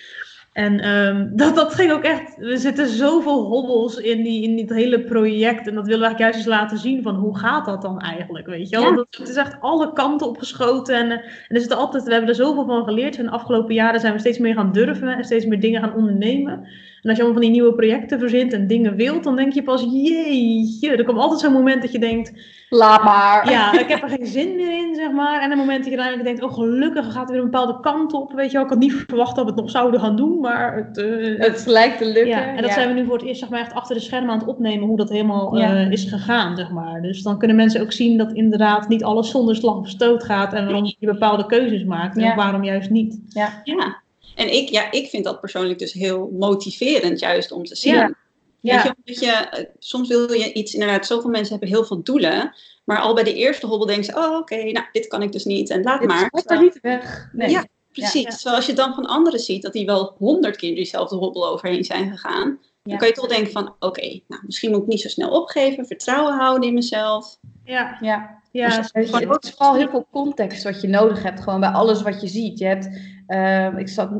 [0.53, 2.43] En ehm, dat, dat ging ook echt.
[2.43, 5.67] Er zitten zoveel hobbels in, die, in dit hele project.
[5.67, 8.47] En dat willen we eigenlijk juist eens laten zien van hoe gaat dat dan eigenlijk?
[8.47, 8.91] Weet je wel?
[8.91, 8.97] Ja.
[8.97, 10.95] Dat, het is echt alle kanten opgeschoten.
[10.95, 13.17] En, en er zitten altijd, we hebben er zoveel van geleerd.
[13.17, 15.95] En de afgelopen jaren zijn we steeds meer gaan durven en steeds meer dingen gaan
[15.95, 16.69] ondernemen.
[17.03, 19.63] En als je allemaal van die nieuwe projecten verzint en dingen wilt, dan denk je
[19.63, 20.97] pas, jeetje.
[20.97, 22.33] Er komt altijd zo'n moment dat je denkt,
[22.69, 23.51] laat maar.
[23.51, 25.41] ja, ik heb er geen zin meer in, zeg maar.
[25.43, 28.13] En een moment dat je uiteindelijk denkt, oh gelukkig gaat er weer een bepaalde kant
[28.13, 28.33] op.
[28.33, 30.77] Weet je wel, ik had niet verwacht dat we het nog zouden gaan doen, maar
[30.77, 30.99] het...
[30.99, 32.27] eh, Het lijkt te lukken.
[32.27, 32.73] ja, en dat ja.
[32.73, 34.87] zijn we nu voor het eerst zeg maar, echt achter de schermen aan het opnemen
[34.89, 35.75] hoe dat helemaal Ja.
[35.77, 37.03] eh, is gegaan, zeg maar.
[37.03, 40.53] Dus dan kunnen mensen ook zien dat inderdaad niet alles zonder slag of stoot gaat
[40.53, 43.21] en waarom je bepaalde keuzes maakt en waarom juist niet.
[43.29, 43.49] Ja.
[43.65, 43.97] Ja.
[44.41, 47.95] En ik, ja, ik vind dat persoonlijk dus heel motiverend juist om te zien.
[47.95, 48.15] Ja.
[48.61, 52.55] Je, omdat je, eh, soms wil je iets, inderdaad, zoveel mensen hebben heel veel doelen.
[52.85, 55.45] Maar al bij de eerste hobbel denken ze, oh oké, nou dit kan ik dus
[55.45, 56.29] niet en laat Dit maar.
[56.31, 57.29] wordt er niet weg.
[57.33, 57.51] Nee.
[57.51, 58.23] Ja, Precies.
[58.23, 58.31] Ja.
[58.31, 61.85] Terwijl als je dan van anderen ziet dat die wel honderd keer diezelfde hobbel overheen
[61.85, 62.59] zijn gegaan.
[62.63, 62.69] Ja.
[62.83, 65.87] Dan kan je toch denken van, oké, nou, misschien moet ik niet zo snel opgeven.
[65.87, 67.39] Vertrouwen houden in mezelf.
[67.65, 68.40] Ja, Ja.
[68.51, 71.69] Ja, Dus is- het is vooral heel veel context wat je nodig hebt, gewoon bij
[71.69, 72.59] alles wat je ziet.
[72.59, 72.89] Je hebt,
[73.27, 74.11] ehm, ik zat,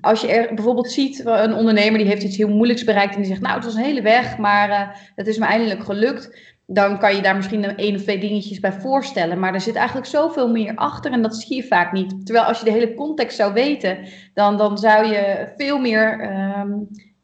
[0.00, 3.20] als je er bijvoorbeeld ziet, eh, een ondernemer die heeft iets heel moeilijks bereikt en
[3.20, 6.54] die zegt, nou het was een hele weg, maar eh, het is me eindelijk gelukt.
[6.68, 9.38] dan kan je daar misschien een één of twee dingetjes bij voorstellen.
[9.38, 12.26] Maar er zit eigenlijk zoveel meer achter en dat zie je vaak niet.
[12.26, 13.98] Terwijl als je de hele context zou weten,
[14.34, 16.20] dan, dan zou je veel meer.
[16.20, 16.72] ehm,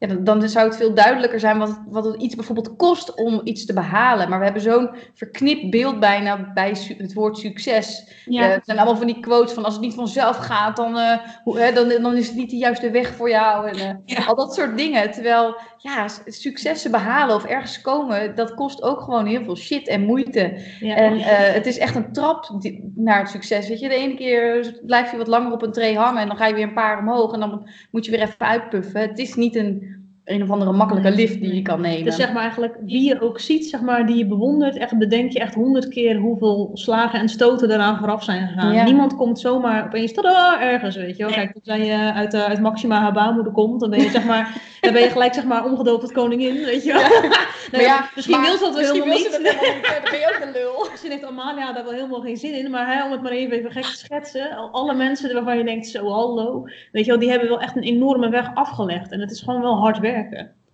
[0.03, 3.41] ja, dan, dan zou het veel duidelijker zijn wat, wat het iets bijvoorbeeld kost om
[3.43, 4.29] iets te behalen.
[4.29, 8.13] Maar we hebben zo'n verknipt beeld bijna bij het woord succes.
[8.25, 8.43] Ja.
[8.43, 11.17] Eh, het zijn allemaal van die quotes van als het niet vanzelf gaat, dan, eh,
[11.43, 13.67] hoe, hè, dan, dan is het niet de juiste weg voor jou.
[13.67, 14.25] En, eh, Ja.
[14.25, 15.11] Al dat soort dingen.
[15.11, 20.01] Terwijl ja, successen behalen of ergens komen, dat kost ook gewoon heel veel shit en
[20.01, 20.59] moeite.
[20.79, 20.95] Ja.
[20.95, 22.49] En eh, het is echt een trap
[22.95, 23.67] naar het succes.
[23.67, 26.37] Weet je, de ene keer blijf je wat langer op een tree hangen en dan
[26.37, 29.01] ga je weer een paar omhoog en dan moet je weer even uitpuffen.
[29.01, 32.03] Het is niet een, een of andere makkelijke lift die je kan nemen.
[32.03, 35.31] Dus zeg maar eigenlijk, wie je ook ziet, zeg maar, die je bewondert, echt bedenk
[35.31, 38.73] je echt honderd keer hoeveel slagen en stoten eraan vooraf zijn gegaan.
[38.73, 38.83] Ja.
[38.83, 41.33] Niemand komt zomaar opeens, tada, ergens, weet je wel.
[41.33, 44.61] Kijk, als je uit, eh, uit Maxima haar baarmoeder komt, dan ben je zeg maar,
[44.81, 47.31] dan ben je gelijk zeg maar omgedoopt tot koningin, weet je wel.
[47.71, 49.31] Nou ja, misschien wil ze dat wel misschien helemaal niet.
[49.31, 50.71] Dan ben je ook een lul.
[50.91, 53.57] Misschien heeft Amalia daar wel helemaal geen zin in, maar hè, om het maar even,
[53.57, 57.19] even gek te schetsen, al- alle mensen waarvan je denkt, zo hallo, weet je wel,
[57.19, 59.11] die hebben wel echt een enorme weg afgelegd.
[59.11, 60.12] En het is gewoon wel hard werken.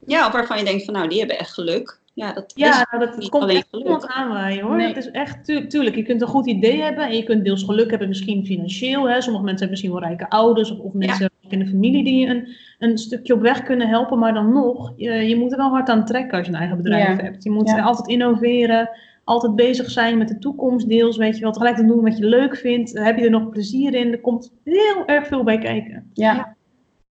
[0.05, 1.99] Ja, of waarvan je denkt van nou, die hebben echt geluk.
[2.13, 4.05] Ja, dat is Ja, nou, dat niet komt alleen echt geluk.
[4.05, 4.75] aanwaaien hoor.
[4.75, 4.87] Nee.
[4.87, 7.63] Het is echt, tu- tuurlijk, je kunt een goed idee hebben en je kunt deels
[7.63, 9.09] geluk hebben, misschien financieel.
[9.09, 9.21] Hè.
[9.21, 12.27] Sommige mensen hebben misschien wel rijke ouders of, of mensen in de familie die je
[12.27, 12.47] een,
[12.79, 14.19] een stukje op weg kunnen helpen.
[14.19, 16.77] Maar dan nog, je, je moet er wel hard aan trekken als je een eigen
[16.77, 17.23] bedrijf Ja.
[17.23, 17.43] hebt.
[17.43, 17.81] Je moet Ja.
[17.81, 18.89] altijd innoveren,
[19.23, 21.51] altijd bezig zijn met de toekomst deels, weet je wel.
[21.51, 22.97] Tegelijkertijd doen wat je leuk vindt.
[22.99, 24.11] Heb je er nog plezier in?
[24.11, 26.09] Er komt heel erg veel bij kijken.
[26.13, 26.55] Ja.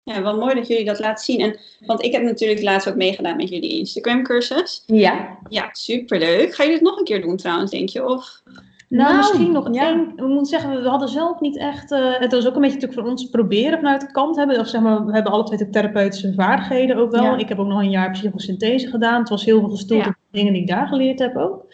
[0.04, 1.40] Ja, wel mooi dat jullie dat laten zien.
[1.40, 4.84] En, want ik heb natuurlijk laatst ook meegedaan met jullie Instagram cursus.
[4.86, 5.38] Ja.
[5.50, 6.56] Ja, superleuk.
[6.56, 8.06] Ga je dit nog een keer doen trouwens, denk je?
[8.06, 8.42] Of...
[8.46, 9.88] Nou, Nou, misschien nog ja.
[9.88, 10.14] één.
[10.16, 11.92] We moeten zeggen, we hadden zelf niet echt.
[11.92, 14.60] eh, het was ook een beetje natuurlijk voor ons proberen vanuit de kant hebben.
[14.60, 17.24] Of zeg maar, we hebben alle twee de therapeutische vaardigheden ook wel.
[17.24, 17.38] Ja.
[17.38, 19.20] Ik heb ook nog een jaar psychosynthese gedaan.
[19.20, 20.08] Het was heel veel gestoeld Ja.
[20.10, 21.66] op dingen die ik daar geleerd heb ook.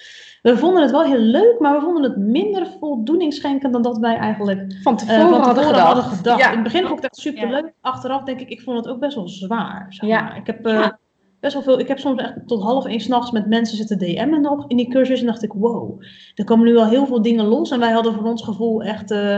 [0.41, 3.97] We vonden het wel heel leuk, maar we vonden het minder voldoening schenken dan dat
[3.97, 5.93] wij eigenlijk Van eh, tevoren, van hadden tevoren gedacht.
[5.93, 6.39] hadden gedacht.
[6.39, 6.47] Ja.
[6.47, 7.73] In het begin vond ik het echt superleuk.
[7.81, 9.85] Achteraf denk ik, ik vond het ook best wel zwaar.
[9.89, 10.35] Zeg Ja.
[10.35, 10.87] Ik heb eh,
[11.39, 11.79] best wel veel.
[11.79, 14.89] Ik heb soms echt tot half één s'nachts met mensen zitten DM'en nog in die
[14.89, 15.19] cursus.
[15.19, 16.01] En dacht ik, wow,
[16.35, 17.71] er komen nu al heel veel dingen los.
[17.71, 19.11] En wij hadden voor ons gevoel echt.
[19.11, 19.37] eh,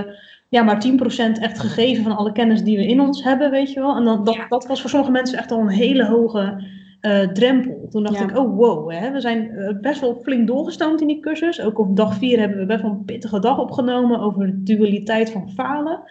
[0.50, 3.80] ja, maar 10% echt gegeven van alle kennis die we in ons hebben, weet je
[3.80, 3.96] wel.
[3.96, 4.46] En dan, dat, Ja.
[4.48, 6.64] dat was voor sommige mensen echt al een hele hoge
[7.00, 7.88] eh, drempel.
[7.90, 8.24] Toen dacht Ja.
[8.24, 11.62] ik, oh wow, hè, we zijn eh, best wel flink doorgestoomd in die cursus.
[11.62, 15.32] Ook op dag 4 hebben we best wel een pittige dag opgenomen over de dualiteit
[15.32, 16.02] van falen.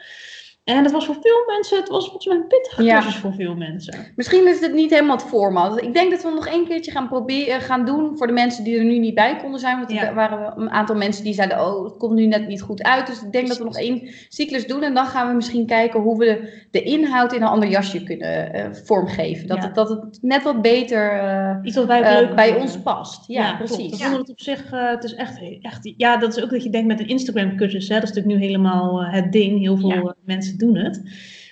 [0.69, 2.95] En het was voor veel mensen, het was volgens mij een pittige Ja.
[3.01, 3.95] cursus voor veel mensen.
[4.17, 5.83] Misschien is het niet helemaal het format.
[5.83, 8.79] Ik denk dat we nog één keertje gaan proberen gaan doen voor de mensen die
[8.79, 9.77] er nu niet bij konden zijn.
[9.79, 10.07] Want Ja.
[10.09, 13.07] er waren een aantal mensen die zeiden, oh, het komt nu net niet goed uit.
[13.07, 14.83] Dus ik denk dat we nog één cyclus doen.
[14.83, 18.53] En dan gaan we misschien kijken hoe we de inhoud in een ander jasje kunnen
[18.53, 19.47] eh, vormgeven.
[19.47, 19.63] Dat, Ja.
[19.65, 23.25] het, dat het net wat beter eh, Iets wat wij eh, bij ons past.
[23.27, 24.03] Ja, precies.
[24.05, 26.87] Het op zich, eh, het is echt, echt, ja, dat is ook dat je denkt
[26.87, 29.89] met een Instagram cursus, hè, dat is natuurlijk nu helemaal eh, het ding, heel veel
[29.89, 29.97] Ja.
[29.97, 31.01] eh, mensen doen het.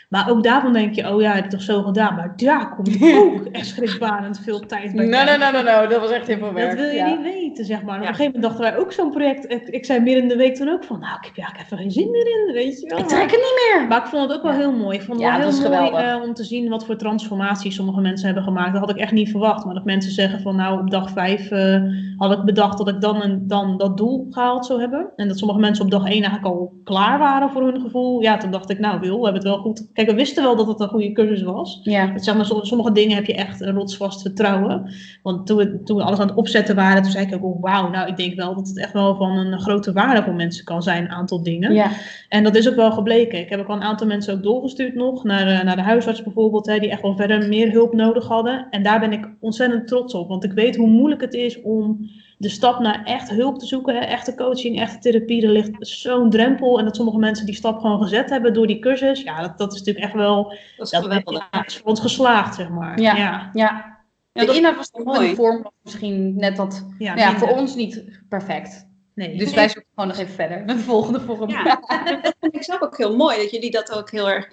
[0.09, 3.03] Maar ook daarvan denk je, oh ja, heb je toch zo gedaan, maar daar komt
[3.23, 6.53] ook echt schrikbarend veel tijd bij Nee, nee, nee, nee, dat was echt heel veel
[6.53, 6.69] werk.
[6.69, 7.07] Dat wil je ja.
[7.07, 7.95] niet weten, zeg maar.
[7.95, 9.51] En Op een gegeven moment dachten wij ook zo'n project.
[9.53, 11.57] Ik, ik zei midden in de week toen ook van, nou, ik heb ja, ik
[11.57, 12.99] heb er geen zin meer in, weet je wel.
[12.99, 13.87] Ik trek het niet meer.
[13.89, 14.97] Maar ik vond het ook wel heel mooi.
[14.97, 15.31] Ik vond het
[15.69, 18.73] wel heel mooi eh, om te zien wat voor transformaties sommige mensen hebben gemaakt.
[18.73, 19.65] Dat had ik echt niet verwacht.
[19.65, 21.83] Maar dat mensen zeggen van nou op dag vijf eh,
[22.17, 25.13] had ik bedacht dat ik dan, en dan dat doel gehaald zou hebben.
[25.17, 28.21] En dat sommige mensen op dag één eigenlijk al klaar waren voor hun gevoel.
[28.21, 29.91] Ja, toen dacht ik nou Wil, we hebben het wel goed.
[29.97, 31.81] Kijk, we wisten wel dat het een goede cursus was.
[31.83, 32.07] Ja.
[32.07, 34.91] Dat, zeg maar, som- sommige dingen heb je echt een rotsvast vertrouwen.
[35.23, 37.63] Want toen we, toen we alles aan het opzetten waren, toen zei ik ook, oh,
[37.63, 40.65] wauw, nou ik denk wel dat het echt wel van een grote waarde voor mensen
[40.65, 41.75] kan zijn, een aantal dingen.
[41.75, 41.91] Ja.
[42.29, 43.39] En dat is ook wel gebleken.
[43.39, 46.23] Ik heb ook al een aantal mensen ook doorgestuurd nog, naar, eh, naar de huisarts
[46.23, 48.67] bijvoorbeeld, hè, die echt wel verder meer hulp nodig hadden.
[48.71, 52.09] En daar ben ik ontzettend trots op, want ik weet hoe moeilijk het is om
[52.37, 55.43] de stap naar echt hulp te zoeken, hè, echte coaching, echte therapie.
[55.43, 58.79] Er ligt zo'n drempel en dat sommige mensen die stap gewoon gezet hebben door die
[58.79, 59.23] cursus.
[59.23, 60.45] Ja, dat, dat is natuurlijk echt wel,
[60.77, 61.49] Dat is dat geweldig.
[61.51, 63.01] ja, is voor ons geslaagd, zeg maar.
[63.01, 63.17] Ja.
[63.17, 63.51] ja.
[63.53, 63.95] ja.
[64.33, 65.29] Ja, De dat inhoud was mooi.
[65.29, 68.89] De vorm was misschien net wat, Ja, voor ons niet perfect.
[69.15, 69.39] Nee.
[69.39, 71.51] Dus wij zoeken gewoon nog even verder naar de volgende vorm.
[71.51, 74.49] Ja, dat vind ik zelf ook heel mooi dat jullie dat ook heel erg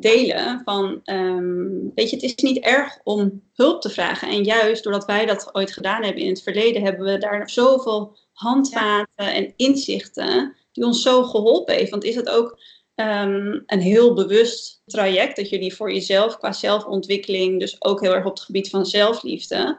[0.00, 0.60] delen.
[0.64, 4.28] Van, ehm, weet je, het is niet erg om hulp te vragen.
[4.28, 8.16] En juist doordat wij dat ooit gedaan hebben in het verleden, hebben we daar zoveel
[8.32, 11.90] handvaten en inzichten die ons zo geholpen heeft.
[11.90, 12.58] Want is het ook
[12.94, 18.24] ehm, een heel bewust traject dat jullie voor jezelf qua zelfontwikkeling, dus ook heel erg
[18.24, 19.78] op het gebied van zelfliefde,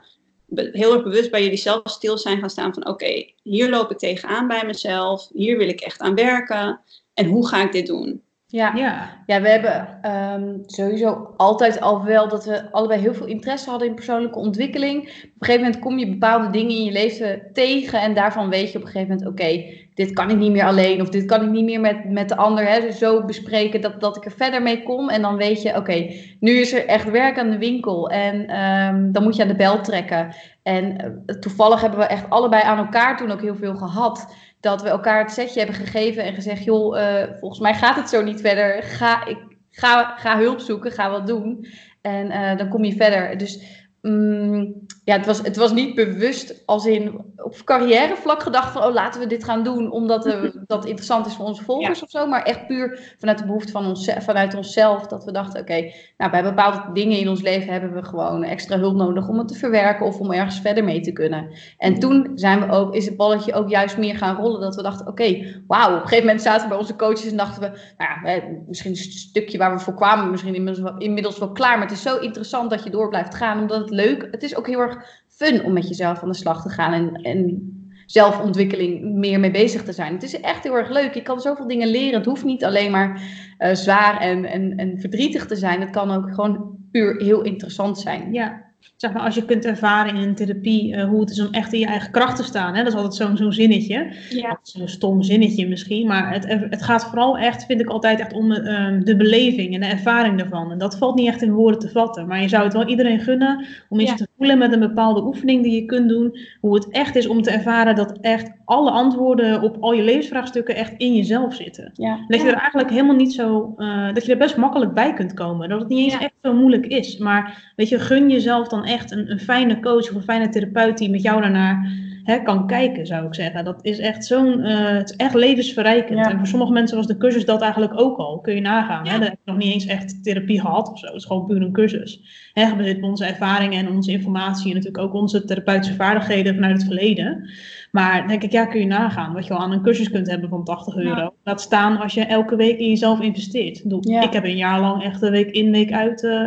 [0.56, 3.98] heel erg bewust bij jullie zelf stil zijn gaan staan van oké, hier loop ik
[3.98, 6.82] tegenaan bij mezelf, hier wil ik echt aan werken
[7.14, 8.22] en hoe ga ik dit doen?
[8.54, 8.74] Ja.
[8.76, 9.24] Ja.
[9.26, 13.88] Ja, we hebben ehm, sowieso altijd al wel dat we allebei heel veel interesse hadden
[13.88, 15.00] in persoonlijke ontwikkeling.
[15.02, 18.72] Op een gegeven moment kom je bepaalde dingen in je leven tegen en daarvan weet
[18.72, 21.44] je op een gegeven moment, oké, dit kan ik niet meer alleen of dit kan
[21.44, 24.32] ik niet meer met, met de ander hè, dus zo bespreken dat, dat ik er
[24.32, 25.10] verder mee kom.
[25.10, 29.12] En dan weet je, oké, nu is er echt werk aan de winkel en ehm,
[29.12, 30.36] dan moet je aan de bel trekken.
[30.64, 34.82] En eh, toevallig hebben we echt allebei aan elkaar toen ook heel veel gehad dat
[34.82, 38.22] we elkaar het setje hebben gegeven en gezegd: joh, uh, volgens mij gaat het zo
[38.22, 38.84] niet verder.
[38.84, 39.38] Ga, ik,
[39.70, 41.68] ga, ga hulp zoeken, ga wat doen.
[42.02, 43.38] En uh, dan kom je verder.
[43.38, 48.84] Dus um, ja, het was, het was niet bewust als in op carrièrevlak gedacht van
[48.84, 50.24] oh laten we dit gaan doen omdat
[50.66, 52.06] dat interessant is voor onze volgers ja.
[52.06, 52.28] of zo.
[52.28, 55.94] Maar echt puur vanuit de behoefte van ons, vanuit onszelf dat we dachten oké, okay,
[56.18, 59.48] nou bij bepaalde dingen in ons leven hebben we gewoon extra hulp nodig om het
[59.48, 61.50] te verwerken of om ergens verder mee te kunnen.
[61.78, 64.82] En toen zijn we ook, is het balletje ook juist meer gaan rollen dat we
[64.82, 65.90] dachten oké, okay, wauw.
[65.90, 68.92] Op een gegeven moment zaten we bij onze coaches en dachten we, nou ja, misschien
[68.92, 71.78] een stukje waar we voor kwamen, misschien inmiddels wel, inmiddels wel klaar.
[71.78, 74.56] Maar het is zo interessant dat je door blijft gaan omdat het leuk, het is
[74.56, 77.68] ook heel erg fun om met jezelf aan de slag te gaan en,
[78.06, 80.14] zelfontwikkeling meer mee bezig te zijn.
[80.14, 81.14] Het is echt heel erg leuk.
[81.14, 82.18] Je kan zoveel dingen leren.
[82.18, 83.22] Het hoeft niet alleen maar
[83.60, 85.82] uh, zwaar en, en, en verdrietig te zijn.
[85.82, 88.34] Het kan ook gewoon puur heel interessant zijn.
[88.34, 91.54] Ja, zeg maar, als je kunt ervaren in een therapie uh, hoe het is om
[91.54, 92.76] echt in je eigen kracht te staan.
[92.76, 92.84] Hè?
[92.84, 94.14] Dat is altijd zo'n zo'n zinnetje.
[94.30, 94.60] Ja.
[94.74, 98.52] Een stom zinnetje misschien, maar het, het gaat vooral echt, vind ik altijd echt om
[98.52, 98.58] uh,
[99.04, 100.72] de beleving en de ervaring daarvan.
[100.72, 103.20] En dat valt niet echt in woorden te vatten, maar je zou het wel iedereen
[103.20, 104.16] gunnen om eens Ja.
[104.16, 107.42] te voelen met een bepaalde oefening die je kunt doen, hoe het echt is om
[107.42, 111.92] te ervaren dat echt alle antwoorden op al je levensvraagstukken echt in jezelf zitten.
[111.94, 112.20] Ja.
[112.28, 115.34] Dat je er eigenlijk helemaal niet zo, eh, dat je er best makkelijk bij kunt
[115.34, 115.70] komen.
[115.70, 116.20] Dat het niet eens Ja.
[116.20, 117.18] echt zo moeilijk is.
[117.18, 120.98] Maar weet je, gun jezelf dan echt een, een fijne coach of een fijne therapeut
[120.98, 121.92] die met jou daarnaar
[122.24, 123.66] hè, kan kijken, zou ik zeggen.
[123.66, 126.20] Dat is echt zo'n, eh, het is echt levensverrijkend.
[126.20, 126.32] Ja.
[126.32, 128.40] En voor sommige mensen was de cursus dat eigenlijk ook al.
[128.40, 129.08] Kun je nagaan.
[129.08, 129.14] Hè?
[129.14, 129.20] Ja.
[129.20, 131.06] Dat heb ik nog niet eens echt therapie gehad of zo.
[131.06, 132.22] Het is gewoon puur een cursus.
[132.54, 136.74] Hè, gebaseerd op onze ervaringen en onze informatie en natuurlijk ook onze therapeutische vaardigheden vanuit
[136.74, 137.50] het verleden.
[137.92, 140.30] Maar dan denk ik, ja, kun je nagaan wat je al aan een cursus kunt
[140.30, 141.22] hebben van 80 euro.
[141.22, 141.32] Ja.
[141.44, 143.78] Laat staan als je elke week in jezelf investeert.
[143.78, 144.22] Ik, bedoel, Ja.
[144.22, 146.46] ik heb een jaar lang echt een week in, week uit, eh,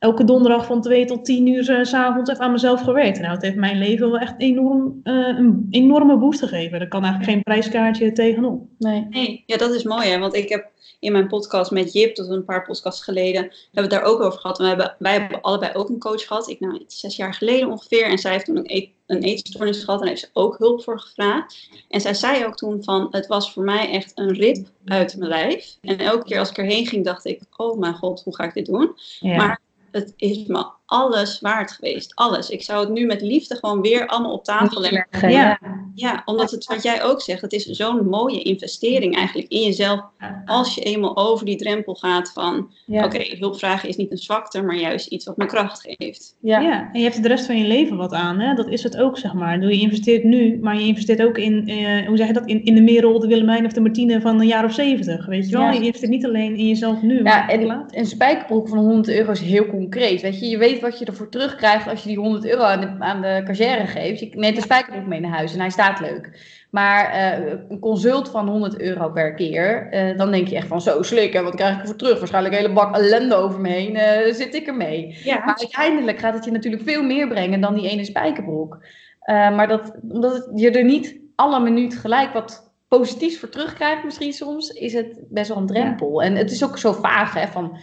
[0.00, 3.20] elke donderdag van 2 tot 10 uur s s'avonds even aan mezelf gewerkt.
[3.20, 6.78] Nou, het heeft mijn leven wel echt enorm, eh, een enorme boost gegeven.
[6.78, 8.62] Daar kan eigenlijk geen prijskaartje tegenop.
[8.78, 9.06] Nee.
[9.10, 10.18] Nee, ja, dat is mooi hè.
[10.18, 10.70] Want ik heb
[11.00, 14.02] in mijn podcast met Jip, dat was een paar podcasts geleden, hebben we het daar
[14.02, 14.58] ook over gehad.
[14.58, 16.48] En we hebben, wij hebben allebei ook een coach gehad.
[16.48, 18.04] Ik nou iets zes jaar geleden ongeveer.
[18.04, 21.00] En zij heeft toen een, een eetstoornis gehad en daar heeft ze ook hulp voor
[21.00, 21.68] gevraagd.
[21.88, 25.30] En zij zei ook toen van, het was voor mij echt een rip uit mijn
[25.30, 25.76] lijf.
[25.80, 28.54] En elke keer als ik erheen ging, dacht ik, oh mijn god, hoe ga ik
[28.54, 28.92] dit doen?
[29.20, 29.36] Ja.
[29.36, 29.60] Maar
[29.92, 32.12] het is me alles waard geweest.
[32.14, 32.50] Alles.
[32.50, 35.08] Ik zou het nu met liefde gewoon weer allemaal op tafel leggen.
[35.20, 35.28] Ja.
[35.30, 35.58] Ja.
[35.94, 40.00] Ja, omdat het, wat jij ook zegt, het is zo'n mooie investering eigenlijk in jezelf.
[40.44, 43.04] Als je eenmaal over die drempel gaat van, Ja.
[43.04, 46.36] oké, hulpvragen is niet een zwakte, maar juist iets wat me kracht geeft.
[46.40, 46.60] Ja.
[46.60, 46.88] Ja.
[46.92, 48.38] en je hebt de rest van je leven wat aan.
[48.38, 48.54] Hè?
[48.54, 49.60] Dat is het ook, zeg maar.
[49.62, 52.74] Je investeert nu, maar je investeert ook in, eh, hoe zeg je dat, in, in
[52.74, 55.26] de Merel, de Willemijn of de Martine van een jaar of zeventig.
[55.26, 55.62] Weet je wel?
[55.64, 55.72] Ja.
[55.72, 59.40] Je investeert niet alleen in jezelf nu, Ja, en een spijkerbroek van 100 euro is
[59.40, 60.20] heel concreet.
[60.20, 62.96] Weet je, je weet wat je ervoor terugkrijgt als je die 100 euro aan de,
[62.98, 64.20] aan de cashier geeft.
[64.20, 66.30] Je neemt een spijkerbroek mee naar huis en hij staat leuk.
[66.70, 70.80] Maar eh, een consult van 100 euro per keer, eh, dan denk je echt van
[70.80, 72.18] zo slikken, wat krijg ik ervoor terug?
[72.18, 75.18] Waarschijnlijk een hele bak ellende over me heen, eh, zit ik ermee.
[75.24, 78.78] Ja, Maar uiteindelijk gaat het je natuurlijk veel meer brengen dan die ene spijkerbroek.
[79.26, 84.32] Maar dat, omdat het, je er niet alle minuut gelijk wat positiefs voor terugkrijgt, misschien
[84.32, 86.22] soms, is het best wel een drempel.
[86.22, 87.78] En het is ook zo vaag, hè, van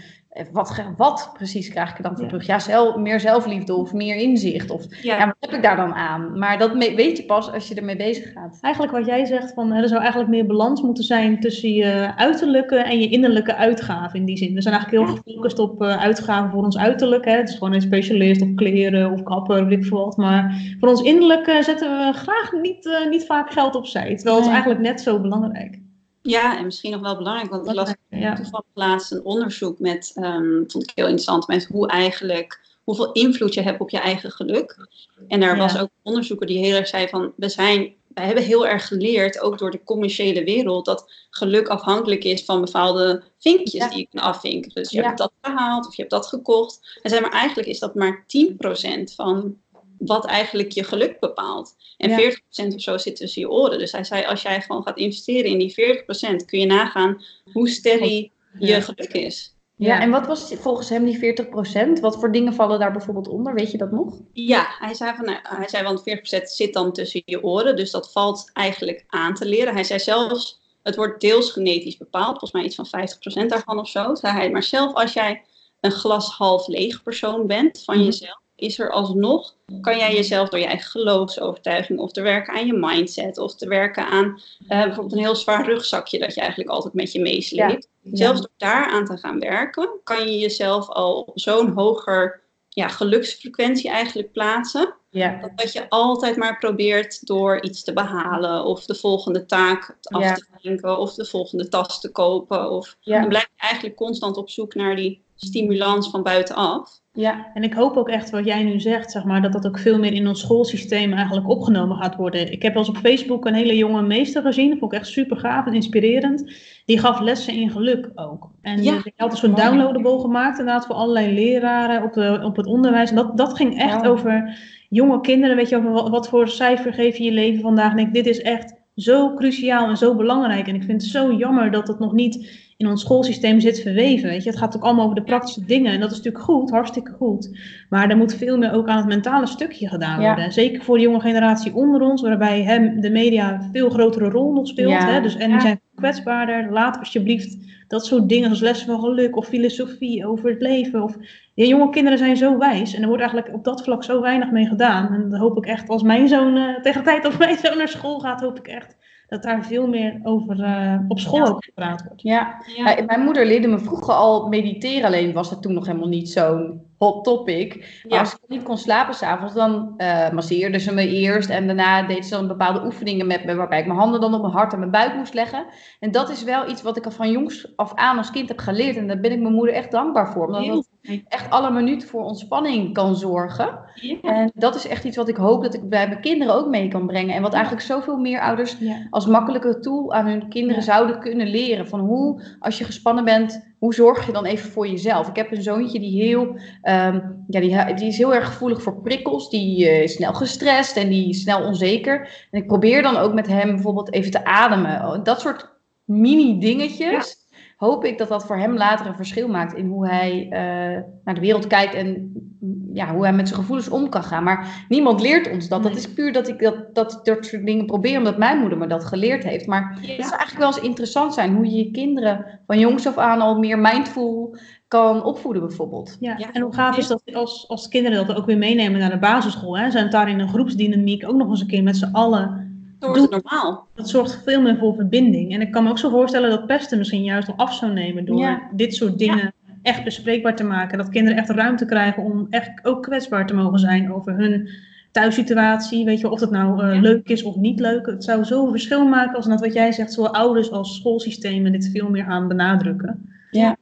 [0.51, 2.29] wat, ge- wat precies krijg ik er dan voor Ja.
[2.29, 2.45] terug?
[2.45, 4.69] Ja, zelf, meer zelfliefde of meer inzicht.
[4.69, 5.17] Of ja.
[5.17, 5.25] ja.
[5.25, 6.37] wat heb ik daar dan aan?
[6.39, 8.57] Maar dat weet je pas als je ermee bezig gaat.
[8.61, 12.75] Eigenlijk wat jij zegt, van, er zou eigenlijk meer balans moeten zijn tussen je uiterlijke
[12.75, 14.53] en je innerlijke uitgaven in die zin.
[14.53, 17.25] We zijn eigenlijk heel gefocust op eh, uitgaven voor ons uiterlijk.
[17.25, 17.31] Hè.
[17.37, 20.17] Het is gewoon een specialist op kleren of kapper, weet ik veel wat.
[20.17, 24.15] Maar voor ons innerlijke zetten we graag niet, eh, niet vaak geld opzij.
[24.15, 24.61] Terwijl het is Nee.
[24.61, 25.79] eigenlijk net zo belangrijk.
[26.21, 28.35] ja, en misschien nog wel belangrijk, want ik las Ja.
[28.35, 33.53] toevallig laatst een onderzoek met, ehm, vond ik heel interessant, met hoe eigenlijk, hoeveel invloed
[33.53, 34.87] je hebt op je eigen geluk.
[35.27, 35.61] En daar Ja.
[35.61, 38.87] was ook een onderzoeker die heel erg zei van, we zijn, wij hebben heel erg
[38.87, 43.89] geleerd, ook door de commerciële wereld, dat geluk afhankelijk is van bepaalde vinkjes Ja.
[43.89, 44.71] die je kan afvinken.
[44.73, 46.99] Dus je hebt dat gehaald of je hebt dat gekocht.
[47.01, 49.57] En zei maar eigenlijk is dat maar 10% van
[49.97, 51.75] wat eigenlijk je geluk bepaalt.
[51.97, 52.17] En Ja.
[52.17, 53.79] 40% of zo zit tussen je oren.
[53.79, 57.23] Dus hij zei, als jij gewoon gaat investeren in die 40%, kun je nagaan
[57.53, 58.29] hoe steady
[58.59, 59.55] je geluk is.
[59.79, 60.01] Ja.
[60.01, 61.99] en wat was volgens hem die 40%?
[61.99, 63.53] Wat voor dingen vallen daar bijvoorbeeld onder?
[63.53, 64.19] Weet je dat nog?
[64.33, 66.03] Ja, hij zei, van, nou, hij zei want
[66.41, 69.73] 40% zit dan tussen je oren, dus dat valt eigenlijk aan te leren.
[69.73, 73.89] Hij zei zelfs het wordt deels genetisch bepaald, volgens mij iets van 50% daarvan of
[73.89, 74.49] zo, zei hij.
[74.49, 75.41] Maar zelf als jij
[75.79, 78.05] een glas half leeg persoon bent van Mhm.
[78.05, 82.65] jezelf, is er alsnog, kan jij jezelf door je eigen geloofsovertuiging of te werken aan
[82.65, 86.69] je mindset of te werken aan eh, bijvoorbeeld een heel zwaar rugzakje dat je eigenlijk
[86.69, 87.87] altijd met je meesleept.
[88.11, 93.89] Zelfs door daaraan te gaan werken, kan je jezelf al op zo'n hoger ja, geluksfrequentie
[93.89, 94.93] eigenlijk plaatsen.
[95.09, 95.39] Ja.
[95.41, 100.21] Dat, dat je altijd maar probeert door iets te behalen of de volgende taak af
[100.21, 100.33] Ja.
[100.33, 102.71] te denken of de volgende tas te kopen.
[102.71, 103.19] Of, Ja.
[103.19, 106.99] Dan blijf je eigenlijk constant op zoek naar die stimulans van buitenaf.
[107.17, 107.47] Ja.
[107.53, 109.99] En ik hoop ook echt wat jij nu zegt, zeg maar, dat dat ook veel
[109.99, 112.51] meer in ons schoolsysteem eigenlijk opgenomen gaat worden.
[112.51, 115.07] Ik heb wel eens op Facebook een hele jonge meester gezien, dat vond ik echt
[115.07, 116.51] super gaaf en inspirerend.
[116.85, 118.49] Die gaf lessen in geluk ook.
[118.61, 118.93] En Ja.
[118.93, 119.01] ja.
[119.01, 123.09] die had een soort downloadable gemaakt inderdaad voor allerlei leraren op, de, op het onderwijs.
[123.09, 124.07] En dat, dat ging echt Ja.
[124.09, 124.57] over
[124.89, 127.91] jonge kinderen, weet je, over wat, wat voor cijfer geef je je leven vandaag.
[127.91, 130.67] En ik, dit is echt zo cruciaal en zo belangrijk.
[130.67, 134.29] En ik vind het zo jammer dat het nog niet in ons schoolsysteem zit verweven.
[134.29, 134.49] Weet je?
[134.49, 135.93] Het gaat ook allemaal over de praktische dingen.
[135.93, 137.59] En dat is natuurlijk goed, hartstikke goed.
[137.89, 140.43] Maar er moet veel meer ook aan het mentale stukje gedaan worden.
[140.43, 144.29] En Zeker voor de jonge generatie onder ons, waarbij hem, de media een veel grotere
[144.29, 144.91] rol nog speelt.
[144.91, 145.11] Ja.
[145.11, 145.21] Hè?
[145.21, 146.71] Dus, en die zijn kwetsbaarder.
[146.71, 151.03] Laat alsjeblieft dat soort dingen als lessen van geluk of filosofie over het leven.
[151.03, 151.15] Of,
[151.53, 152.93] ja, jonge kinderen zijn zo wijs.
[152.93, 155.13] En er wordt eigenlijk op dat vlak zo weinig mee gedaan.
[155.13, 157.77] En dan hoop ik echt, als mijn zoon, eh, tegen de tijd dat mijn zoon
[157.77, 158.95] naar school gaat, hoop ik echt
[159.27, 161.51] dat daar veel meer over eh, op school Ja.
[161.51, 162.21] ook gepraat wordt.
[162.21, 162.55] Ja.
[162.75, 166.29] Ja, mijn moeder leerde me vroeger al mediteren, alleen was dat toen nog helemaal niet
[166.29, 167.75] zo'n hot topic.
[167.77, 168.19] Maar Ja.
[168.19, 171.49] als ik niet kon slapen s'avonds, dan eh masseerde ze me eerst.
[171.49, 174.41] En daarna deed ze dan bepaalde oefeningen met me, waarbij ik mijn handen dan op
[174.41, 175.65] mijn hart en mijn buik moest leggen.
[175.99, 178.59] En dat is wel iets wat ik al van jongs af aan als kind heb
[178.59, 178.95] geleerd.
[178.97, 180.45] En daar ben ik mijn moeder echt dankbaar voor.
[180.45, 180.89] Omdat dat.
[181.27, 183.79] Echt alle minuten voor ontspanning kan zorgen.
[184.21, 186.87] En dat is echt iets wat ik hoop dat ik bij mijn kinderen ook mee
[186.87, 187.35] kan brengen.
[187.35, 188.77] En wat eigenlijk zoveel meer ouders
[189.09, 191.87] als makkelijke tool aan hun kinderen zouden kunnen leren.
[191.87, 195.27] Van hoe, als je gespannen bent, hoe zorg je dan even voor jezelf?
[195.27, 199.01] Ik heb een zoontje die heel, ehm, ja, die, die is heel erg gevoelig voor
[199.01, 199.49] prikkels.
[199.49, 202.47] Die eh, is snel gestrest en die is snel onzeker.
[202.51, 205.01] En ik probeer dan ook met hem bijvoorbeeld even te ademen.
[205.01, 207.45] Oh, Dat soort mini dingetjes.
[207.77, 211.33] Hoop ik dat dat voor hem later een verschil maakt in hoe hij eh, naar
[211.35, 214.43] de wereld kijkt en mm, ja, hoe hij met zijn gevoelens om kan gaan.
[214.43, 215.83] Maar niemand leert ons dat.
[215.83, 218.87] Dat is puur dat ik dat, dat, dat soort dingen probeer, omdat mijn moeder me
[218.87, 219.67] dat geleerd heeft.
[219.67, 223.17] Maar het zou eigenlijk wel eens interessant zijn hoe je je kinderen van jongs af
[223.17, 224.57] aan al meer mindful
[224.87, 226.17] kan opvoeden, bijvoorbeeld.
[226.19, 226.51] Ja, Ja.
[226.51, 229.77] en hoe gaaf is dat als, als kinderen dat ook weer meenemen naar de basisschool?
[229.77, 229.91] Hè?
[229.91, 232.66] Zijn daar in een groepsdynamiek ook nog eens een keer met z'n allen.
[232.99, 233.87] Dan wordt het normaal.
[233.95, 235.53] Dat zorgt veel meer voor verbinding.
[235.53, 238.25] En ik kan me ook zo voorstellen dat pesten misschien juist wel af zou nemen
[238.25, 238.61] door Ja.
[238.71, 240.97] dit soort dingen echt bespreekbaar te maken.
[240.97, 244.69] Dat kinderen echt ruimte krijgen om echt ook kwetsbaar te mogen zijn over hun
[245.11, 246.05] thuissituatie.
[246.05, 247.01] Weet je, of het nou eh, Ja.
[247.01, 248.05] leuk is of niet leuk.
[248.05, 251.89] Het zou zoveel verschil maken als dat wat jij zegt, zowel ouders als schoolsystemen dit
[251.93, 253.29] veel meer gaan benadrukken.
[253.51, 253.75] Ja,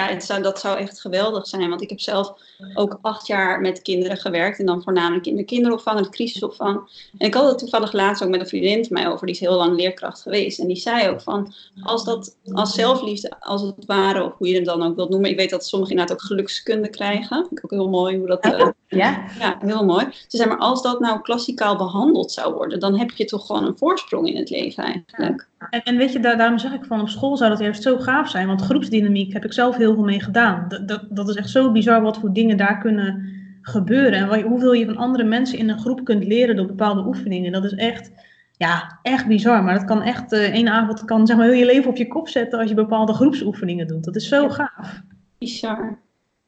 [0.00, 1.68] het zou, dat zou echt geweldig zijn.
[1.68, 2.32] Want ik heb zelf
[2.74, 4.58] ook acht jaar met kinderen gewerkt.
[4.58, 6.76] En dan voornamelijk in de kinderopvang en de crisisopvang.
[7.18, 9.26] En ik had het toevallig laatst ook met een vriendin van mij over.
[9.26, 10.58] Die is heel lang leerkracht geweest.
[10.58, 14.54] En die zei ook van, als dat als zelfliefde, als het ware, of hoe je
[14.54, 15.30] het dan ook wilt noemen.
[15.30, 17.36] Ik weet dat sommigen inderdaad ook gelukskunde krijgen.
[17.48, 18.40] Vind ik ook heel mooi hoe dat...
[18.44, 20.06] eh, Ja, ja, heel mooi.
[20.10, 23.66] Ze zei, maar als dat nou klassikaal behandeld zou worden, dan heb je toch gewoon
[23.66, 25.48] een voorsprong in het leven eigenlijk.
[25.70, 27.98] En, en weet je, daar, daarom zeg ik van op school zou dat juist zo
[27.98, 28.46] gaaf zijn.
[28.46, 30.64] Want groepsdynamiek heb ik zelf heel veel mee gedaan.
[30.68, 33.24] Dat, dat, dat is echt zo bizar wat voor dingen daar kunnen
[33.62, 34.18] gebeuren.
[34.18, 37.52] En wat hoeveel je van andere mensen in een groep kunt leren door bepaalde oefeningen.
[37.52, 38.10] Dat is echt,
[38.56, 39.62] ja, echt bizar.
[39.62, 42.08] Maar dat kan echt, eh één avond kan zeg maar heel je leven op je
[42.08, 44.04] kop zetten als je bepaalde groepsoefeningen doet.
[44.04, 45.02] Dat is zo gaaf.
[45.38, 45.98] Bizar.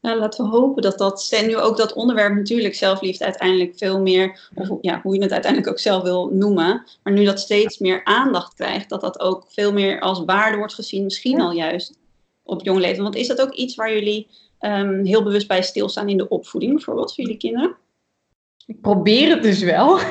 [0.05, 4.01] Nou, laten we hopen dat dat, en nu ook dat onderwerp natuurlijk zelfliefde uiteindelijk veel
[4.01, 7.79] meer, of ja, hoe je het uiteindelijk ook zelf wil noemen, maar nu dat steeds
[7.79, 11.99] meer aandacht krijgt, dat dat ook veel meer als waarde wordt gezien, misschien al juist
[12.43, 13.03] op jong leven.
[13.03, 14.27] Want is dat ook iets waar jullie
[14.59, 17.77] ehm, heel bewust bij stilstaan in de opvoeding, bijvoorbeeld, voor jullie kinderen?
[18.67, 19.99] Ik probeer het dus wel.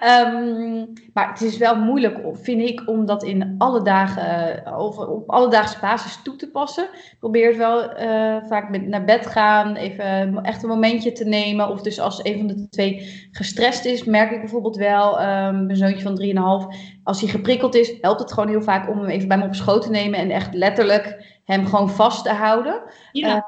[0.00, 4.98] Ehm, maar het is wel moeilijk, vind ik, om dat in alle dagen, eh, of
[4.98, 6.84] op alledaagse basis toe te passen.
[6.84, 11.24] Ik probeer het wel eh, vaak met naar bed gaan, even echt een momentje te
[11.24, 11.68] nemen.
[11.68, 15.78] Of dus als een van de twee gestrest is, merk ik bijvoorbeeld wel, ehm mijn
[15.78, 16.66] zoontje van 3,5,
[17.02, 19.54] als hij geprikkeld is, helpt het gewoon heel vaak om hem even bij me op
[19.54, 22.82] schoot te nemen en echt letterlijk hem gewoon vast te houden.
[23.12, 23.36] Ja.
[23.36, 23.42] Eh,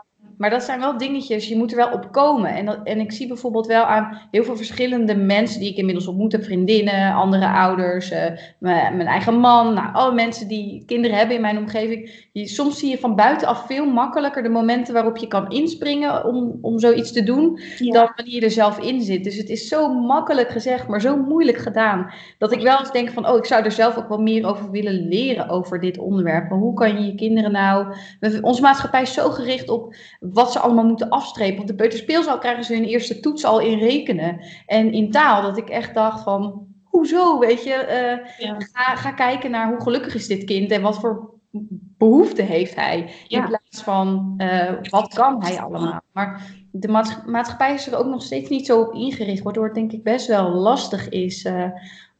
[0.44, 2.50] Maar dat zijn wel dingetjes, je moet er wel op komen.
[2.50, 6.06] En, dat, en ik zie bijvoorbeeld wel aan heel veel verschillende mensen die ik inmiddels
[6.06, 6.44] ontmoet heb.
[6.44, 8.18] Vriendinnen, andere ouders, uh,
[8.58, 9.74] mijn, mijn, eigen man.
[9.74, 12.28] Nou, alle mensen die kinderen hebben in mijn omgeving.
[12.32, 16.58] Je, soms zie je van buitenaf veel makkelijker de momenten waarop je kan inspringen om,
[16.60, 17.58] om zoiets te doen.
[17.78, 17.92] Ja.
[17.92, 19.24] Dan wanneer je er zelf in zit.
[19.24, 22.10] Dus het is zo makkelijk gezegd, maar zo moeilijk gedaan.
[22.38, 24.70] Dat ik wel eens denk van, oh, ik zou er zelf ook wel meer over
[24.70, 26.48] willen leren over dit onderwerp.
[26.48, 27.96] Maar hoe kan je je kinderen nou...
[28.40, 29.94] Onze maatschappij is zo gericht op
[30.34, 31.56] wat ze allemaal moeten afstrepen.
[31.56, 34.40] Want de peuterspeelzaal krijgen ze hun eerste toets al in rekenen.
[34.66, 38.18] En in taal, dat ik echt dacht van, hoezo, weet je?
[38.38, 41.32] Uh, ga, ga kijken naar hoe gelukkig is dit kind en wat voor
[41.98, 43.10] behoeften heeft hij.
[43.28, 46.00] In plaats van, uh, wat kan hij allemaal?
[46.12, 46.88] Maar de
[47.26, 50.26] maatschappij is er ook nog steeds niet zo op ingericht, waardoor het denk ik best
[50.26, 51.64] wel lastig is uh,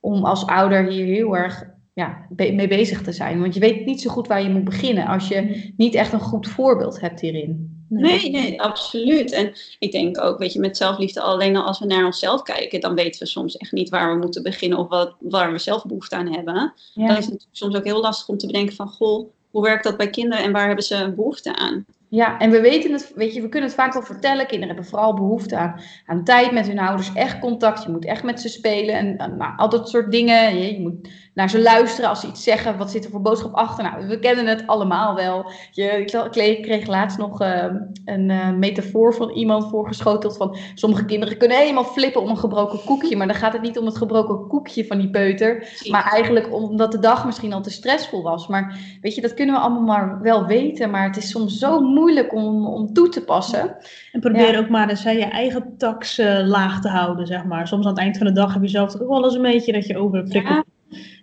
[0.01, 3.41] om als ouder hier heel erg ja, mee bezig te zijn.
[3.41, 6.21] Want je weet niet zo goed waar je moet beginnen als je niet echt een
[6.21, 7.74] goed voorbeeld hebt hierin.
[8.01, 9.33] Nee, nee, absoluut.
[9.33, 12.81] En ik denk ook, weet je, met zelfliefde alleen al als we naar onszelf kijken,
[12.81, 15.87] dan weten we soms echt niet waar we moeten beginnen of wat, waar we zelf
[15.87, 16.75] behoefte aan hebben.
[16.95, 19.97] Dan is het soms ook heel lastig om te bedenken van, goh, hoe werkt dat
[19.97, 21.87] bij kinderen en waar hebben ze behoefte aan?
[22.15, 24.47] Ja, en we weten het, weet je, we kunnen het vaak wel vertellen.
[24.47, 27.83] Kinderen hebben vooral behoefte aan, aan tijd met hun ouders, echt contact.
[27.83, 30.59] Je moet echt met ze spelen en nou, al dat soort dingen.
[30.59, 32.79] Je, je, moet naar ze luisteren als ze iets zeggen.
[32.79, 33.85] Wat zit er voor boodschap achter?
[33.85, 35.51] Nou, we kennen het allemaal wel.
[35.71, 36.05] Je,
[36.35, 37.65] ik kreeg laatst nog uh,
[38.05, 42.81] een uh, metafoor van iemand voorgeschoteld van sommige kinderen kunnen helemaal flippen om een gebroken
[42.85, 43.17] koekje.
[43.17, 45.69] Maar dan gaat het niet om het gebroken koekje van die peuter.
[45.91, 48.47] Maar eigenlijk omdat de dag misschien al te stressvol was.
[48.47, 50.91] Maar weet je, dat kunnen we allemaal maar wel weten.
[50.91, 53.77] Maar het is soms zo moeilijk moeilijk om, om toe te passen.
[54.13, 57.69] En probeer ook maar eens je eigen tax uh, laag te houden, zeg maar.
[57.69, 59.73] Soms aan het eind van de dag heb je zelf ook wel eens een beetje
[59.73, 60.65] dat je over ja.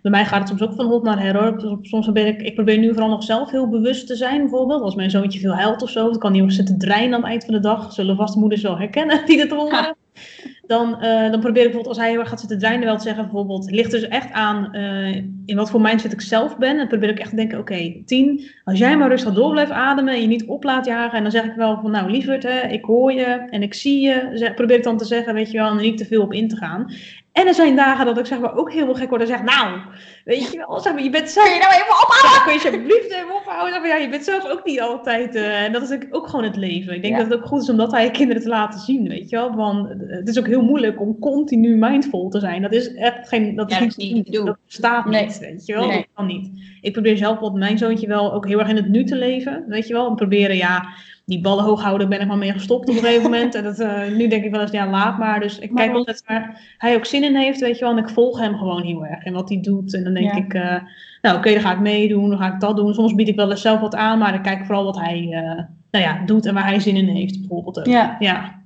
[0.02, 1.54] Bij mij gaat het soms ook van hot naar her.
[1.82, 4.82] Soms probeer ik, ik probeer nu vooral nog zelf heel bewust te zijn, bijvoorbeeld.
[4.82, 7.30] Als mijn zoontje veel huilt of zo, dan kan hij ook zitten dreinen aan het
[7.30, 7.92] eind van de dag.
[7.92, 9.96] Zullen vast moeders wel herkennen die dit horen.
[10.72, 13.02] Dan, uh, dan probeer ik bijvoorbeeld als hij heel erg gaat zitten dreinen wel te
[13.02, 16.78] zeggen, bijvoorbeeld, ligt dus echt aan uh, in wat voor mindset ik zelf ben.
[16.78, 19.70] En probeer ik echt te denken, oké, okay, tien, als jij maar rustig door blijft
[19.70, 21.16] ademen en je niet op laat jagen.
[21.16, 24.00] En dan zeg ik wel van, nou lieverd, hè, ik hoor je en ik zie
[24.00, 24.52] je.
[24.54, 26.56] Probeer ik dan te zeggen, weet je wel, en niet te veel op in te
[26.56, 26.92] gaan.
[27.32, 29.42] En er zijn dagen dat ik zeg maar ook heel veel gek word en zeg,
[29.42, 29.80] nou,
[30.24, 31.46] weet je wel, zeg maar, je bent zelf...
[31.46, 32.42] Kun je nou even ophouden?
[32.44, 33.80] Kun je alsjeblieft even ophouden?
[33.80, 35.36] Maar ja, je bent zelf ook niet altijd...
[35.36, 36.94] Uh, en dat is ook gewoon het leven.
[36.94, 39.08] Ik denk dat het ook goed is om dat aan je kinderen te laten zien,
[39.08, 39.54] weet je wel.
[39.54, 42.62] Want het is ook heel moeilijk om continu mindful te zijn.
[42.62, 43.56] Dat is echt geen...
[43.56, 45.24] Dat, ja, is niet, niet dat bestaat nee.
[45.24, 45.86] niet, weet je wel.
[45.86, 45.96] Nee.
[45.96, 46.50] Dat kan niet.
[46.80, 49.64] Ik probeer zelf met mijn zoontje wel ook heel erg in het nu te leven,
[49.68, 50.08] weet je wel.
[50.08, 50.84] En proberen, ja
[51.24, 53.54] die ballen hoog houden, ben ik maar mee gestopt op een gegeven moment.
[53.54, 55.40] En dat, uh, nu denk ik wel eens, ja, laat maar.
[55.40, 57.96] Dus ik maar kijk altijd waar hij ook zin in heeft, weet je wel.
[57.96, 59.94] En ik volg hem gewoon heel erg en wat hij doet.
[59.94, 60.36] En dan denk ja.
[60.36, 62.94] ik, uh, nou oké, okay, dan ga ik meedoen, dan ga ik dat doen.
[62.94, 65.22] Soms bied ik wel eens zelf wat aan, maar dan kijk ik vooral wat hij
[65.22, 67.78] uh, nou ja, doet en waar hij zin in heeft, bijvoorbeeld.
[67.78, 67.86] Ook.
[67.86, 68.16] Ja.
[68.18, 68.61] ja.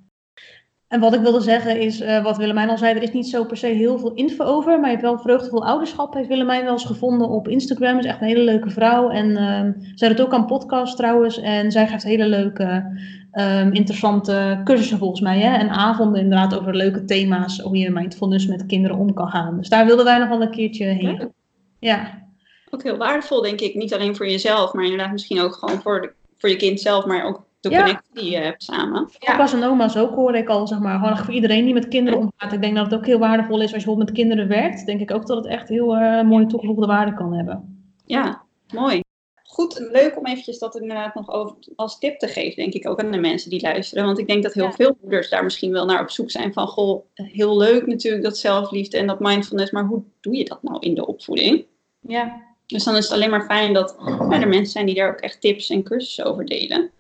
[0.89, 3.45] En wat ik wilde zeggen is, uh, wat Willemijn al zei, er is niet zo
[3.45, 4.72] per se heel veel info over.
[4.72, 7.99] Maar je hebt wel vreugdevol ouderschap, heeft Willemijn wel eens gevonden op Instagram.
[7.99, 9.11] Is echt een hele leuke vrouw.
[9.11, 11.41] En uh, zij doet ook aan podcast trouwens.
[11.41, 12.99] En zij geeft hele leuke,
[13.32, 15.39] um, interessante cursussen volgens mij.
[15.39, 15.57] Hè?
[15.57, 17.61] En avonden inderdaad over leuke thema's.
[17.61, 19.57] Hoe je mindfulness met kinderen om kan gaan.
[19.57, 21.16] Dus daar wilden wij nog wel een keertje heen.
[21.18, 21.28] Ja.
[21.78, 22.24] ja.
[22.70, 23.74] Ook heel waardevol denk ik.
[23.74, 27.07] Niet alleen voor jezelf, maar inderdaad misschien ook gewoon voor, de, voor je kind zelf.
[27.07, 27.83] Maar ook de Ja.
[27.83, 29.09] connectie die je hebt samen.
[29.19, 29.35] Ja.
[29.35, 32.19] Opa's en oma's ook hoor ik al, zeg maar, gewoon voor iedereen die met kinderen
[32.21, 32.53] omgaat.
[32.53, 34.87] Ik denk dat het ook heel waardevol is als je bijvoorbeeld met kinderen werkt.
[34.87, 37.85] Denk ik ook dat het echt heel uh, mooie toegevoegde waarde kan hebben.
[38.05, 38.43] Ja,
[38.75, 39.01] mooi.
[39.43, 43.01] Goed, leuk om eventjes dat inderdaad nog over, als tip te geven, denk ik ook
[43.01, 44.05] aan de mensen die luisteren.
[44.05, 44.73] Want ik denk dat heel Ja.
[44.73, 48.39] veel moeders daar misschien wel naar op zoek zijn van, goh, heel leuk natuurlijk dat
[48.39, 51.67] zelfliefde en dat mindfulness, maar hoe doe je dat nou in de opvoeding?
[52.01, 52.45] Ja.
[52.67, 53.97] Dus dan is het alleen maar fijn dat
[54.31, 56.91] er mensen zijn die daar ook echt tips en cursussen over delen.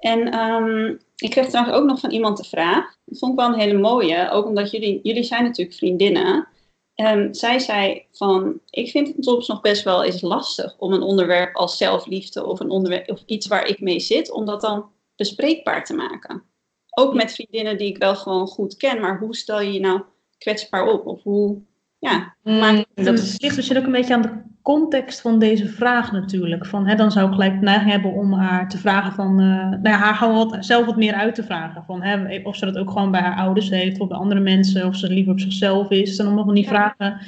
[0.00, 2.96] En ehm, ik kreeg trouwens ook nog van iemand de vraag.
[3.04, 4.30] Dat vond ik wel een hele mooie.
[4.30, 6.48] Ook omdat jullie, jullie zijn natuurlijk vriendinnen.
[6.94, 11.02] En zij zei van, ik vind het soms nog best wel eens lastig om een
[11.02, 14.90] onderwerp als zelfliefde of, een onderwerp, of iets waar ik mee zit, om dat dan
[15.16, 16.42] bespreekbaar te maken.
[16.90, 20.02] Ook met vriendinnen die ik wel gewoon goed ken, maar hoe stel je je nou
[20.38, 21.06] kwetsbaar op?
[21.06, 21.62] Of hoe,
[22.00, 25.68] ja, maak je Dat is, ligt misschien ook een beetje aan de context van deze
[25.68, 26.66] vraag natuurlijk.
[26.66, 29.46] Van, hè, dan zou ik gelijk de neiging hebben om haar te vragen van, uh,
[29.68, 31.84] nou ja, haar gewoon wat, zelf wat meer uit te vragen.
[31.84, 34.86] Van, hè, of ze dat ook gewoon bij haar ouders heeft of bij andere mensen,
[34.86, 36.18] of ze liever op zichzelf is.
[36.18, 36.68] En allemaal van die Ja.
[36.70, 37.20] vragen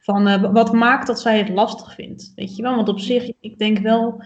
[0.00, 2.32] van, uh, wat maakt dat zij het lastig vindt?
[2.34, 4.22] Weet je wel, want op zich, ik denk wel,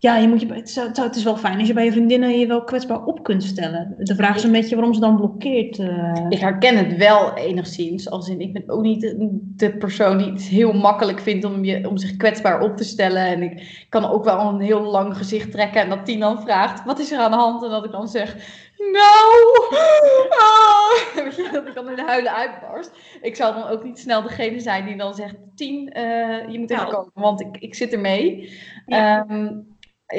[0.00, 2.38] Ja, je moet je, het, is, het is wel fijn als je bij je vriendinnen
[2.38, 3.94] je wel kwetsbaar op kunt stellen.
[3.98, 5.78] De vraag is een beetje waarom ze dan blokkeert.
[5.78, 6.26] Uh...
[6.28, 8.10] Ik herken het wel enigszins.
[8.10, 9.14] Als in, ik ben ook niet
[9.56, 13.26] de, persoon die het heel makkelijk vindt om, je, om zich kwetsbaar op te stellen.
[13.26, 15.80] En ik kan ook wel een heel lang gezicht trekken.
[15.80, 17.64] En dat Tien dan vraagt, wat is er aan de hand?
[17.64, 18.36] En dat ik dan zeg,
[18.78, 19.68] nou,
[20.28, 21.26] ah.
[21.36, 22.90] Je, dat ik dan in de huilen uitbarst.
[23.22, 26.70] Ik zal dan ook niet snel degene zijn die dan zegt, Tien, uh, je moet
[26.70, 28.52] even komen, want ik, ik zit ermee.
[28.86, 29.26] Ja.
[29.28, 29.50] Ehm, eh,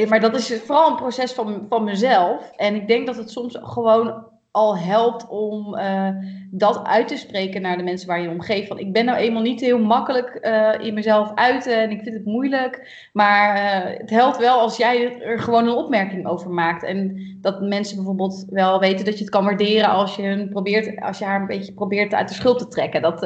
[0.07, 2.51] maar dat is vooral een proces van, van mezelf.
[2.55, 6.09] En ik denk dat het soms gewoon al helpt om uh,
[6.51, 8.67] dat uit te spreken naar de mensen waar je omgeeft.
[8.67, 12.15] Van ik ben nou eenmaal niet heel makkelijk uh, in mezelf uiten en ik vind
[12.15, 13.07] het moeilijk.
[13.13, 13.55] Maar
[13.97, 16.83] het helpt wel als jij er gewoon een opmerking over maakt.
[16.83, 21.01] En dat mensen bijvoorbeeld wel weten dat je het kan waarderen als je, hun probeert,
[21.01, 23.01] als je haar een beetje probeert uit de schuld te trekken.
[23.01, 23.21] Dat,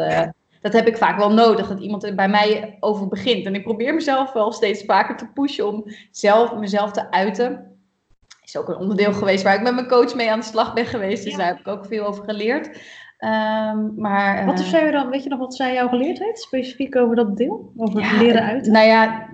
[0.63, 3.45] dat heb ik vaak wel nodig, dat iemand er bij mij over begint.
[3.45, 7.77] En ik probeer mezelf wel steeds vaker te pushen om zelf mezelf te uiten.
[8.43, 10.85] Is ook een onderdeel geweest waar ik met mijn coach mee aan de slag ben
[10.85, 11.23] geweest.
[11.23, 12.67] Dus daar heb ik ook veel over geleerd.
[12.67, 16.95] Um, maar, wat uh, zij dan, weet je nog wat zij jou geleerd heeft, specifiek
[16.95, 17.71] over dat deel?
[17.77, 18.71] Over het leren uiten?
[18.71, 19.29] Nou ja,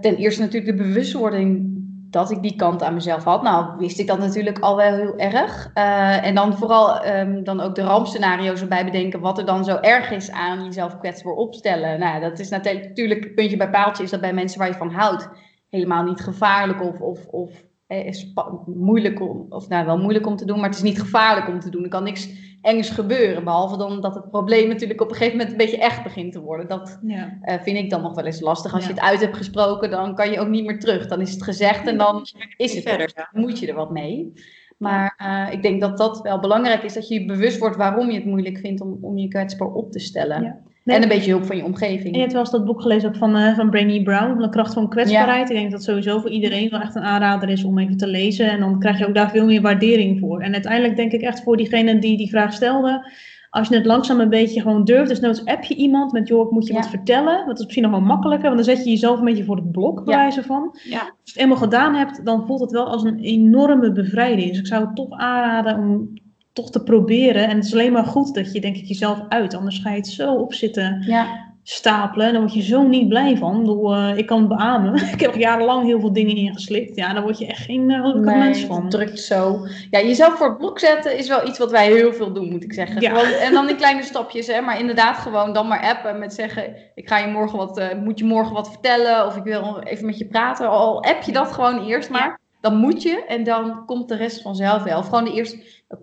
[0.00, 1.75] ten eerste natuurlijk de bewustwording
[2.16, 3.42] dat ik die kant aan mezelf had.
[3.42, 5.70] Nou, wist ik dat natuurlijk al wel heel erg.
[5.74, 9.20] Uh, en dan vooral um, dan ook de rampscenario's erbij bedenken.
[9.20, 11.98] Wat er dan zo erg is aan jezelf kwetsbaar opstellen.
[11.98, 15.28] Nou, dat is natuurlijk, puntje bij paaltje, is dat bij mensen waar je van houdt
[15.70, 17.50] helemaal niet gevaarlijk of, of, of
[17.86, 18.32] eh, is
[18.66, 21.60] moeilijk om, of nou wel moeilijk om te doen, maar het is niet gevaarlijk om
[21.60, 21.82] te doen.
[21.82, 22.28] Er kan niks
[22.62, 26.02] engs gebeuren, behalve dan dat het probleem natuurlijk op een gegeven moment een beetje echt
[26.02, 26.68] begint te worden.
[26.68, 27.38] Dat ja.
[27.42, 28.72] uh, vind ik dan nog wel eens lastig.
[28.72, 28.88] Als ja.
[28.88, 31.06] je het uit hebt gesproken, dan kan je ook niet meer terug.
[31.06, 32.26] Dan is het gezegd en dan
[32.56, 33.12] is het verder.
[33.14, 34.32] Dan moet je er wat mee.
[34.76, 38.10] Maar uh, ik denk dat dat wel belangrijk is, dat je je bewust wordt waarom
[38.10, 40.64] je het moeilijk vindt om, om je kwetsbaar op te stellen.
[40.94, 42.06] En een beetje hulp van je omgeving.
[42.06, 44.74] En je hebt wel eens dat boek gelezen ook van, uh, van Brown, De kracht
[44.74, 45.50] van kwetsbaarheid.
[45.50, 48.50] Ik denk dat sowieso voor iedereen wel echt een aanrader is om even te lezen.
[48.50, 50.40] En dan krijg je ook daar veel meer waardering voor.
[50.40, 53.10] En uiteindelijk denk ik echt voor diegene die die vraag stelde,
[53.56, 56.46] als je het langzaam een beetje gewoon durft, dus nooit app je iemand met, joh,
[56.46, 57.46] ik moet je wat vertellen.
[57.46, 59.70] Dat is misschien nog wel makkelijker, want dan zet je jezelf een beetje voor het
[59.70, 60.68] blok, bij wijze van.
[60.70, 64.48] Als je het eenmaal gedaan hebt, dan voelt het wel als een enorme bevrijding.
[64.48, 66.12] Dus ik zou het toch aanraden om
[66.56, 67.48] toch te proberen.
[67.48, 69.54] En het is alleen maar goed dat je, denk ik, jezelf uit.
[69.54, 71.52] Anders ga je het zo opzitten ja.
[71.62, 72.26] stapelen.
[72.26, 73.60] En dan word je zo niet blij van.
[73.60, 74.94] Bedoel, uh, ik kan het beamen.
[75.14, 76.96] ik heb jarenlang heel veel dingen ingeslikt.
[76.96, 78.88] Ja, daar word je echt geen uh, nee, mens van.
[78.88, 79.66] Drukt zo.
[79.90, 82.64] Ja, jezelf voor het blok zetten is wel iets wat wij heel veel doen, moet
[82.64, 83.00] ik zeggen.
[83.00, 83.10] Ja.
[83.10, 84.60] Gewoon, en dan in kleine stapjes, hè.
[84.60, 86.74] Maar inderdaad gewoon dan maar appen met zeggen...
[86.94, 89.26] Ik ga je morgen wat, uh, moet je morgen wat vertellen?
[89.26, 90.68] Of ik wil even met je praten.
[90.68, 92.28] Al app je dat gewoon eerst maar.
[92.28, 94.98] Ja dan moet je en dan komt de rest vanzelf wel.
[94.98, 95.58] Of gewoon de eerste,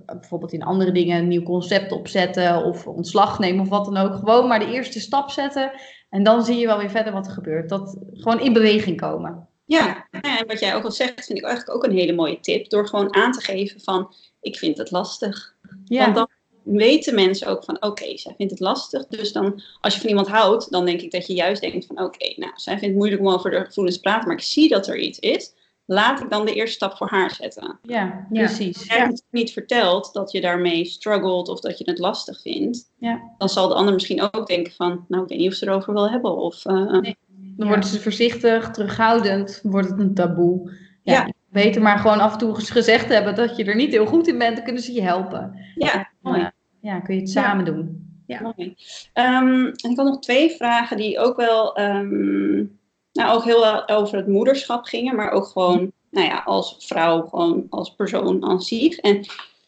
[0.06, 4.16] bijvoorbeeld in andere dingen een nieuw concept opzetten of ontslag nemen of wat dan ook.
[4.16, 5.72] Gewoon maar de eerste stap zetten
[6.10, 7.70] en dan zie je wel weer verder wat er gebeurt.
[7.70, 9.48] Dat gewoon in beweging komen.
[9.66, 12.70] Ja, en wat jij ook al zegt, vind ik eigenlijk ook een hele mooie tip.
[12.70, 15.56] Door gewoon aan te geven van, ik vind het lastig.
[15.86, 16.04] Ja.
[16.04, 16.28] Want dan
[16.64, 19.08] weten mensen ook van, oké, zij vindt het lastig.
[19.08, 22.02] Dus dan, als je van iemand houdt, dan denk ik dat je juist denkt van,
[22.02, 24.70] oké, nou, zij vindt het moeilijk om over de gevoelens te praten, maar ik zie
[24.70, 25.54] dat er iets is
[25.86, 27.80] laat ik dan de eerste stap voor haar zetten.
[27.82, 28.78] Ja, precies.
[28.78, 29.08] Als ja.
[29.08, 33.22] het niet vertelt dat je daarmee struggelt of dat je het lastig vindt, ja.
[33.38, 35.94] dan zal de ander misschien ook denken van, nou, ik weet niet of ze erover
[35.94, 36.38] wil hebben.
[36.38, 37.18] Of, uh, nee.
[37.58, 40.72] Dan worden ze voorzichtig, terughoudend, wordt het een taboe.
[41.02, 44.28] Ja, Beter maar gewoon af en toe gezegd hebben dat je er niet heel goed
[44.28, 45.60] in bent, dan kunnen ze je helpen.
[45.76, 46.52] Ja, mooi.
[46.82, 48.12] ja kun je het samen doen.
[48.28, 48.42] Ja.
[48.42, 48.76] Mooi.
[49.14, 52.80] Um, en ik had nog twee vragen die ook wel um,
[53.14, 57.66] nou, ook heel over het moederschap gingen, maar ook gewoon, nou ja, als vrouw, gewoon
[57.70, 58.98] als persoon aan zich.
[58.98, 59.26] En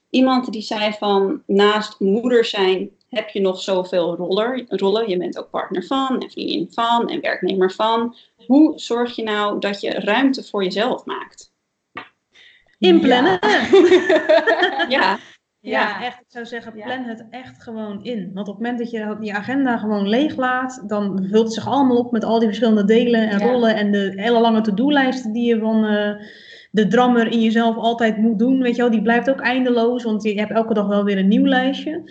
[0.10, 5.10] iemand die zei van, naast moeder zijn heb je nog zoveel roller, rollen.
[5.10, 8.16] Je bent ook partner van en vriendin van en werknemer van.
[8.46, 11.54] Hoe zorg je nou dat je ruimte voor jezelf maakt?
[12.80, 13.40] Inplannen.
[13.42, 14.86] Ja.
[14.98, 15.20] ja.
[15.70, 16.20] Ja, echt.
[16.20, 18.32] Ik zou zeggen, plan het echt gewoon in.
[18.34, 21.68] Want op het moment dat je die agenda gewoon leeg laat, dan vult het zich
[21.68, 25.48] allemaal op met al die verschillende delen en rollen en de hele lange to-do-lijsten die
[25.48, 26.10] je van uh,
[26.72, 28.62] de drammer in jezelf altijd moet doen.
[28.62, 31.28] Weet je wel, die blijft ook eindeloos, want je hebt elke dag wel weer een
[31.28, 32.04] nieuw lijstje.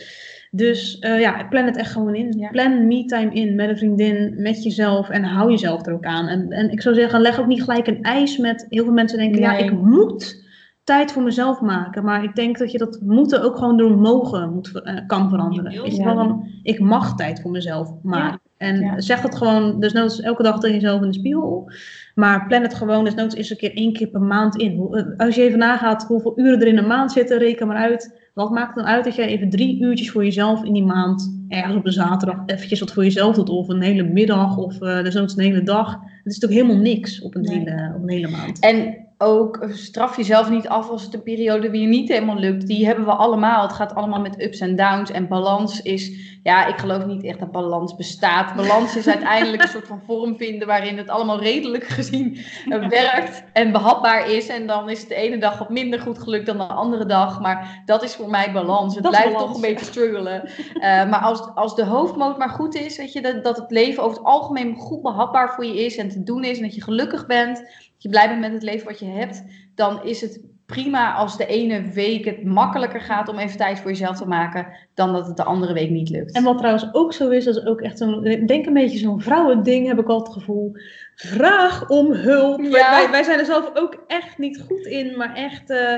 [0.51, 2.35] Dus uh, ja, plan het echt gewoon in.
[2.39, 2.49] Ja.
[2.49, 6.27] Plan me-time in met een vriendin, met jezelf en hou jezelf er ook aan.
[6.27, 8.67] En, en ik zou zeggen, leg ook niet gelijk een ijs met.
[8.69, 9.51] Heel veel mensen denken, nee.
[9.51, 10.43] ja, ik moet
[10.85, 12.05] tijd voor mezelf maken.
[12.05, 15.82] Maar ik denk dat je dat moeten ook gewoon door mogen moet, uh, kan veranderen.
[15.82, 18.41] Weet je wel, dan, ik mag tijd voor mezelf maken.
[18.57, 21.70] En zeg dat gewoon, dus noods elke dag tegen jezelf in de spiegel.
[22.14, 25.14] Maar plan het gewoon, dus noods eens een keer één keer per maand in.
[25.16, 28.51] Als je even nagaat hoeveel uren er in een maand zitten, reken maar uit Wat
[28.51, 31.87] maakt dan uit dat je even drie uurtjes voor jezelf in die maand, ergens op
[31.87, 35.45] een zaterdag, eventjes wat voor jezelf doet, of een hele middag, of uh, desnoods een
[35.45, 35.93] hele dag.
[36.22, 37.59] Het is toch helemaal niks op een, Nee.
[37.59, 38.59] hele, op een hele maand.
[38.61, 42.66] En ook eh, straf jezelf niet af als het een periode weer niet helemaal lukt.
[42.66, 43.62] Die hebben we allemaal.
[43.62, 45.11] Het gaat allemaal met ups en downs.
[45.11, 46.12] En balans is,
[46.43, 48.55] ja, ik geloof niet echt dat balans bestaat.
[48.55, 53.45] Balans is uiteindelijk een soort van vorm vinden waarin het allemaal redelijk gezien eh, werkt
[53.53, 54.47] en behapbaar is.
[54.47, 57.41] En dan is het de ene dag wat minder goed gelukt dan de andere dag.
[57.41, 58.95] Maar dat is voor mij balans.
[58.95, 59.47] Het Dat blijft balans.
[59.47, 60.49] toch een beetje struggelen.
[60.75, 64.03] Eh, maar als, als de hoofdmoot maar goed is, weet je, dat, dat het leven
[64.03, 66.57] over het algemeen goed behapbaar voor je is en te doen is.
[66.57, 67.62] En dat je gelukkig bent,
[68.05, 69.45] je blij bent met het leven wat je hebt.
[69.75, 73.91] Dan is het prima als de ene week het makkelijker gaat om even tijd voor
[73.91, 74.67] jezelf te maken.
[74.95, 76.33] Dan dat het de andere week niet lukt.
[76.33, 79.21] En wat trouwens ook zo is, dat is ook echt zo'n, denk een beetje zo'n
[79.21, 80.73] vrouwending, heb ik al het gevoel.
[81.15, 82.61] Vraag om hulp.
[82.61, 82.71] Ja.
[82.71, 85.95] Wij, wij, zijn er zelf ook echt niet goed in, maar echt, eh,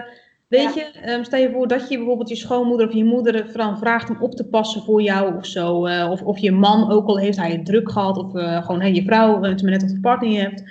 [0.48, 0.82] weet Ja.
[0.92, 4.10] je, ehm, stel je voor dat je bijvoorbeeld je schoonmoeder of je moeder dan vraagt
[4.10, 5.86] om op te passen voor jou of zo.
[5.86, 8.80] eh, of, of je man, ook al heeft hij het druk gehad, of eh, gewoon
[8.80, 10.62] hey, je vrouw, het is maar net of je partner je hebt.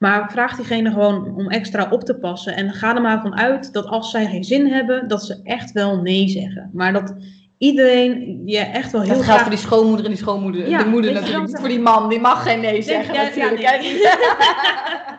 [0.00, 2.56] Maar vraag diegene gewoon om extra op te passen.
[2.56, 5.72] En ga er maar van uit dat als zij geen zin hebben, dat ze echt
[5.72, 6.70] wel nee zeggen.
[6.72, 7.14] Maar dat
[7.58, 9.40] iedereen je echt wel heel dat graag...
[9.40, 10.68] voor die schoonmoeder en die schoonmoeder.
[10.68, 11.46] Ja, de moeder natuurlijk.
[11.46, 13.14] Niet voor die man, die mag geen nee zeggen.
[13.14, 13.60] ja, natuurlijk.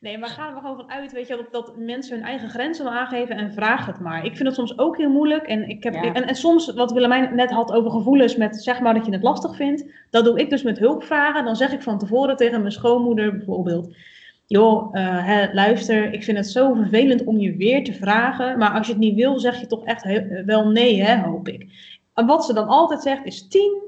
[0.00, 2.48] Nee, maar ga er maar gewoon van uit, weet je, dat, dat mensen hun eigen
[2.48, 4.24] grenzen wel aangeven en vraag het maar.
[4.24, 5.46] Ik vind het soms ook heel moeilijk.
[5.46, 6.12] En, ik heb, Ja.
[6.12, 9.22] en, en soms, wat Willemijn net had over gevoelens met zeg maar dat je het
[9.22, 11.44] lastig vindt, dat doe ik dus met hulp vragen.
[11.44, 13.94] Dan zeg ik van tevoren tegen mijn schoonmoeder bijvoorbeeld,
[14.46, 18.70] joh, eh, hè, luister, ik vind het zo vervelend om je weer te vragen, maar
[18.70, 21.66] als je het niet wil, zeg je toch echt heel- wel nee, hè, hoop ik.
[22.14, 23.86] En wat ze dan altijd zegt is tien.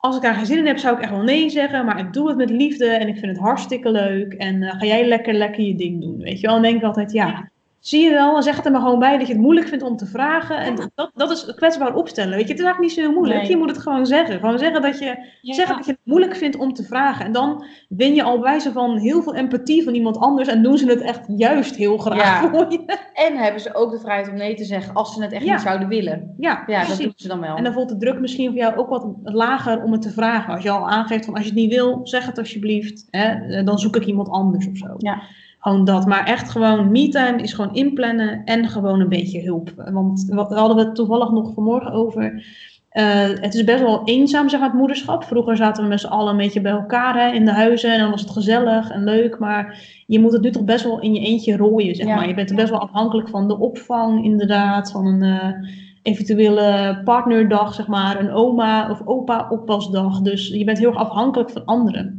[0.00, 1.84] Als ik daar geen zin in heb, zou ik echt wel nee zeggen.
[1.84, 4.32] Maar ik doe het met liefde en ik vind het hartstikke leuk.
[4.32, 6.18] En eh, ga jij lekker, lekker je ding doen.
[6.18, 6.54] Weet je wel?
[6.54, 7.50] Dan denk ik altijd, ja,
[7.80, 8.42] zie je wel.
[8.42, 10.58] Zeg het er maar gewoon bij dat je het moeilijk vindt om te vragen.
[10.58, 12.30] En dat, dat is kwetsbaar opstellen.
[12.36, 13.40] Weet je, het is eigenlijk niet zo heel moeilijk.
[13.40, 13.50] Nee.
[13.50, 14.38] Je moet het gewoon zeggen.
[14.40, 17.24] Gewoon zeggen dat je, zeggen dat je het moeilijk vindt om te vragen.
[17.24, 20.48] En dan win je al wijze van heel veel empathie van iemand anders.
[20.48, 22.48] En doen ze het echt juist heel graag Ja.
[22.50, 22.98] voor je.
[23.14, 25.52] En hebben ze ook de vrijheid om nee te zeggen als ze het echt Ja.
[25.52, 26.34] niet zouden willen.
[26.38, 27.56] Ja, Ja, dat doen ze dan wel.
[27.56, 30.54] En dan voelt de druk misschien voor jou ook wat lager om het te vragen.
[30.54, 33.06] Als je al aangeeft van als je het niet wil, zeg het alsjeblieft.
[33.10, 33.62] Hè?
[33.64, 34.86] Dan zoek ik iemand anders of zo.
[34.98, 35.22] Ja.
[35.60, 36.06] Gewoon dat.
[36.06, 39.72] Maar echt gewoon me-time is gewoon inplannen en gewoon een beetje hulp.
[39.92, 42.44] Want we hadden we het toevallig nog vanmorgen over.
[42.90, 45.24] Eh, het is best wel eenzaam, zeg maar, het moederschap.
[45.24, 47.92] Vroeger zaten we met z'n allen een beetje bij elkaar hè, in de huizen.
[47.92, 49.38] En dan was het gezellig en leuk.
[49.38, 52.14] Maar je moet het nu toch best wel in je eentje rooien, zeg Ja.
[52.14, 52.28] maar.
[52.28, 54.90] Je bent er best wel afhankelijk van de opvang, inderdaad.
[54.90, 55.68] Van een eh,
[56.02, 58.20] eventuele partnerdag, zeg maar.
[58.20, 60.20] Een oma of opa oppasdag.
[60.20, 62.18] Dus je bent heel erg afhankelijk van anderen.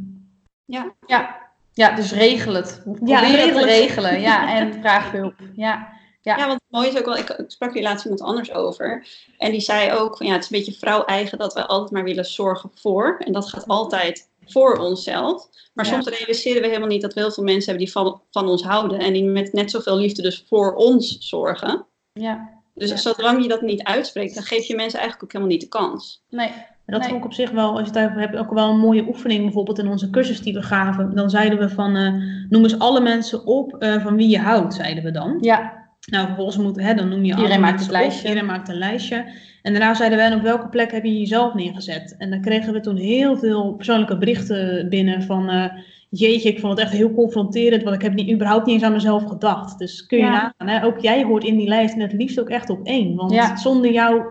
[0.64, 1.41] Ja, ja,
[1.74, 2.80] dus regel het.
[2.84, 4.20] Probeer Ja, het te regelen.
[4.20, 5.34] Ja, en vraag hulp.
[5.56, 6.00] Ja.
[6.22, 6.36] Ja.
[6.36, 9.06] Ja, want het mooie is ook wel, ik, ik sprak hier laatst iemand anders over.
[9.38, 12.04] En die zei ook van ja, het is een beetje vrouw-eigen dat we altijd maar
[12.04, 13.16] willen zorgen voor.
[13.24, 15.48] En dat gaat altijd voor onszelf.
[15.72, 15.90] Maar Ja.
[15.92, 18.62] soms realiseren we helemaal niet dat we heel veel mensen hebben die van, van ons
[18.62, 18.98] houden.
[18.98, 21.86] En die met net zoveel liefde dus voor ons zorgen.
[22.12, 22.60] ja.
[22.74, 22.96] Dus Ja.
[22.96, 26.22] zolang je dat niet uitspreekt, dan geef je mensen eigenlijk ook helemaal niet de kans.
[26.28, 26.50] Nee.
[26.86, 27.08] En dat Nee.
[27.10, 29.42] vond ik op zich wel, als je het daarover hebt, ook wel een mooie oefening.
[29.42, 31.14] Bijvoorbeeld in onze cursus die we gaven.
[31.14, 32.12] Dan zeiden we van, eh,
[32.48, 35.38] noem eens alle mensen op eh, van wie je houdt, zeiden we dan.
[35.40, 35.80] Ja.
[36.10, 37.90] Nou, vervolgens moet, hè, dan noem je Iedereen alle maakt op.
[37.90, 38.28] lijstje.
[38.28, 39.24] Iedereen maakt een lijstje.
[39.62, 42.14] En daarna zeiden wij, en op welke plek heb je jezelf neergezet?
[42.18, 45.48] En dan kregen we toen heel veel persoonlijke berichten binnen van...
[45.48, 45.64] eh,
[46.08, 48.92] jeetje, ik vond het echt heel confronterend, want ik heb niet, überhaupt niet eens aan
[48.92, 49.78] mezelf gedacht.
[49.78, 50.30] Dus kun je Ja.
[50.58, 50.86] nagaan, hè?
[50.86, 53.14] ook jij hoort in die lijst en het liefst ook echt op één.
[53.16, 53.56] Want Ja.
[53.56, 54.22] zonder jou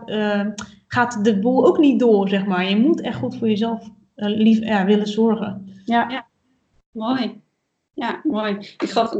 [0.93, 2.69] gaat de boel ook niet door, zeg maar.
[2.69, 5.81] Je moet echt goed voor jezelf eh, lief, ja, willen zorgen.
[5.85, 6.27] Ja.
[6.91, 7.41] Mooi.
[7.93, 8.57] Ja, mooi.
[8.77, 9.15] Ik gaf,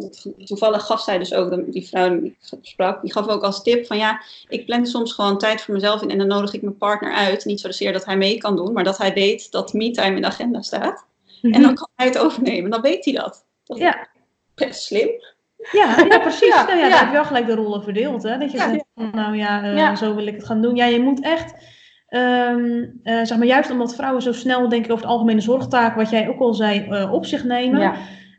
[0.45, 3.85] toevallig gaf zij dus ook, die vrouw die ik sprak, die gaf ook als tip
[3.85, 6.77] van ja, ik plan soms gewoon tijd voor mezelf in en dan nodig ik mijn
[6.77, 7.45] partner uit.
[7.45, 10.27] Niet zozeer dat hij mee kan doen, maar dat hij weet dat me-time in de
[10.27, 11.05] agenda staat.
[11.41, 13.45] En dan kan hij het overnemen, dan weet hij dat.
[13.63, 14.07] Dat Ja.
[14.55, 15.09] best slim.
[15.71, 16.47] Ja, ja precies.
[16.47, 18.23] Ja, nou ja, heb je wel gelijk de rollen verdeeld.
[18.23, 18.37] Hè?
[18.37, 19.95] Dat je van, nou ja, eh, Ja.
[19.95, 20.75] zo wil ik het gaan doen.
[20.75, 21.53] Ja, je moet echt,
[22.07, 26.09] ehm, eh, zeg maar, juist omdat vrouwen zo snel denken over het algemene zorgtaak, wat
[26.09, 27.79] jij ook al zei, eh, op zich nemen.
[27.79, 27.93] Ja.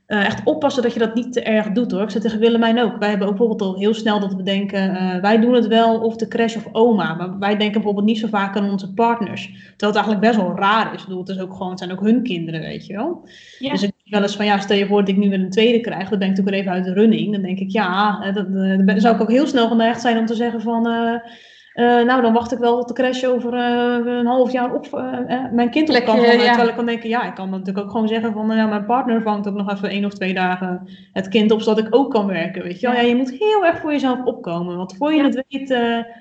[0.06, 2.02] Echt oppassen dat je dat niet te erg doet hoor.
[2.02, 2.98] Ik zei tegen Willemijn ook.
[2.98, 6.16] Wij hebben ook bijvoorbeeld al heel snel dat we denken, wij doen het wel of
[6.16, 7.14] de crash of oma.
[7.14, 9.44] Maar wij denken bijvoorbeeld niet zo vaak aan onze partners.
[9.44, 11.00] Terwijl het eigenlijk best wel raar is.
[11.00, 13.28] Ik bedoel, het, is ook gewoon, het zijn ook hun kinderen, weet je wel.
[13.58, 13.70] Ja.
[13.70, 15.50] Dus ik denk wel eens van, ja, stel je voor dat ik nu weer een
[15.50, 16.08] tweede krijg.
[16.08, 17.32] Dan ben ik natuurlijk weer even uit de running.
[17.32, 18.52] Dan denk ik, ja, eh, dat,
[18.86, 20.86] dan zou ik ook heel snel geneigd zijn om te zeggen van...
[20.86, 21.14] eh,
[21.72, 23.54] Eh, nou, dan wacht ik wel tot de crash over
[24.06, 24.88] een half jaar op
[25.52, 26.38] mijn kind op kan vangen.
[26.38, 26.44] ja.
[26.46, 28.86] Terwijl ik kan denken, ja, ik kan natuurlijk ook gewoon zeggen van, nou ja, mijn
[28.86, 32.10] partner vangt ook nog even één of twee dagen het kind op, zodat ik ook
[32.10, 32.96] kan werken, weet je wel.
[32.96, 35.24] Ja, je moet heel erg voor jezelf opkomen, want voor je Ja.
[35.24, 35.68] het weet,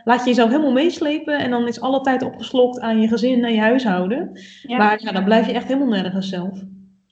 [0.03, 3.53] laat je jezelf helemaal meeslepen en dan is alle tijd opgeslokt aan je gezin en
[3.53, 4.31] je huishouden.
[4.61, 4.77] Ja.
[4.77, 6.59] Maar ja, dan blijf je echt helemaal nergens zelf.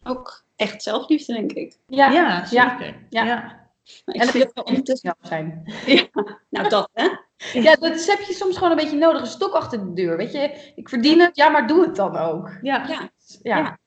[0.04, 1.78] Ook echt zelfliefde, denk ik.
[1.88, 2.46] Ja, Ja, ja.
[2.46, 3.06] zeker.
[3.10, 3.24] Ja.
[3.24, 3.58] ja.
[4.06, 5.74] Maar En dat vind wel zelf zijn.
[6.50, 7.08] Nou, dat hè?
[7.54, 9.22] Ja, dat heb je soms gewoon een beetje nodig.
[9.22, 10.18] Een stok achter de deur.
[10.18, 12.58] Weet je, ik verdien het, ja, maar doe het dan ook.
[12.62, 12.88] Ja.
[12.88, 13.10] Ja.
[13.42, 13.78] Ja,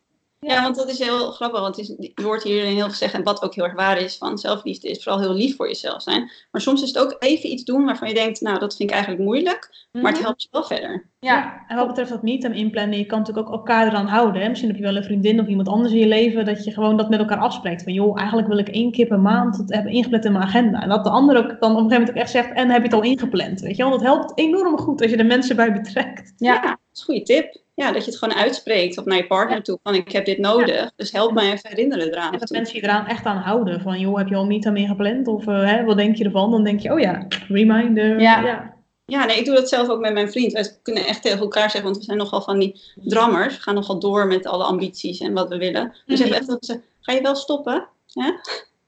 [0.47, 0.53] Ja.
[0.55, 1.61] Ja, want dat is heel grappig.
[1.61, 4.17] Want is, je hoort hier heel veel zeggen, en wat ook heel erg waar is,
[4.17, 6.31] van zelfliefde is vooral heel lief voor jezelf zijn.
[6.51, 8.95] Maar soms is het ook even iets doen waarvan je denkt, nou, dat vind ik
[8.95, 10.23] eigenlijk moeilijk, maar het Mhm.
[10.23, 11.11] helpt je wel verder.
[11.19, 11.65] ja.
[11.69, 14.43] En wat betreft dat niet aan inplannen, je kan natuurlijk ook elkaar eraan houden.
[14.43, 14.49] Hè?
[14.49, 16.97] Misschien heb je wel een vriendin of iemand anders in je leven, dat je gewoon
[16.97, 17.83] dat met elkaar afspreekt.
[17.83, 20.83] Van joh, eigenlijk wil ik één keer per maand het hebben ingepland in mijn agenda.
[20.83, 22.79] En dat de ander ook dan op een gegeven moment ook echt zegt, en heb
[22.79, 23.61] je het al ingepland.
[23.61, 26.33] Weet je wel, dat helpt enorm goed als je er mensen bij betrekt.
[26.37, 26.61] Ja.
[26.61, 27.62] dat is een goede tip.
[27.75, 30.39] Ja, dat je het gewoon uitspreekt of naar je partner toe, van ik heb dit
[30.39, 32.33] nodig, dus help mij even herinneren eraan.
[32.33, 33.81] En dat mensen je eraan echt aan houden.
[33.81, 35.27] Van joh, heb je al niet aan ingepland?
[35.29, 36.51] Of eh, hè, wat denk je ervan?
[36.51, 38.21] Dan denk je, oh ja, reminder.
[38.21, 38.41] Ja.
[38.41, 38.71] ja.
[39.07, 40.53] Ja, nee, ik doe dat zelf ook met mijn vriend.
[40.53, 43.57] Wij kunnen echt tegen elkaar zeggen, want we zijn nogal van die drammers.
[43.57, 45.95] We gaan nogal door met alle ambities en wat we willen.
[46.07, 47.87] Dus zeggen we echt dat ze, ga je wel stoppen?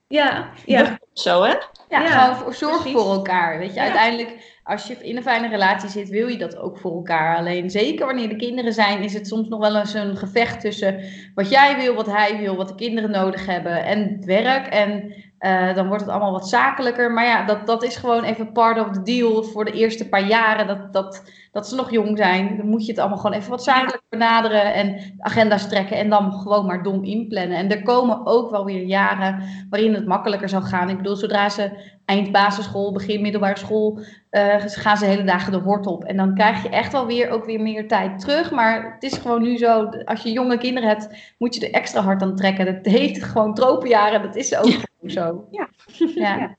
[0.09, 0.99] Ja, ja.
[1.13, 1.55] Zo hè?
[1.89, 2.93] Ja, Ja, zorg precies.
[3.01, 3.59] voor elkaar.
[3.59, 3.83] Weet je, Ja.
[3.83, 7.37] uiteindelijk, als je in een fijne relatie zit, wil je dat ook voor elkaar.
[7.37, 11.01] Alleen zeker wanneer de kinderen zijn, is het soms nog wel eens een gevecht tussen
[11.35, 14.67] wat jij wil, wat hij wil, wat de kinderen nodig hebben en het werk.
[14.67, 17.13] En eh, dan wordt het allemaal wat zakelijker.
[17.13, 20.27] Maar ja, dat, dat is gewoon even part of the deal voor de eerste paar
[20.27, 21.23] jaren dat, dat,
[21.55, 22.57] dat ze nog jong zijn.
[22.57, 26.33] Dan moet je het allemaal gewoon even wat zakelijk benaderen en agenda's trekken en dan
[26.33, 27.57] gewoon maar dom inplannen.
[27.57, 30.89] En er komen ook wel weer jaren waarin het makkelijker zal gaan.
[30.89, 34.01] Ik bedoel, zodra ze eind basisschool, begin middelbare school,
[34.31, 36.05] eh, gaan ze hele dagen de hort op.
[36.05, 38.51] En dan krijg je echt wel weer ook weer meer tijd terug.
[38.51, 42.01] Maar het is gewoon nu zo, als je jonge kinderen hebt, moet je er extra
[42.01, 42.67] hard aan trekken.
[42.67, 45.49] Dat heet gewoon tropenjaren, dat is ook zo.
[45.51, 45.69] Ja.
[46.15, 46.37] ja.
[46.37, 46.57] Ja.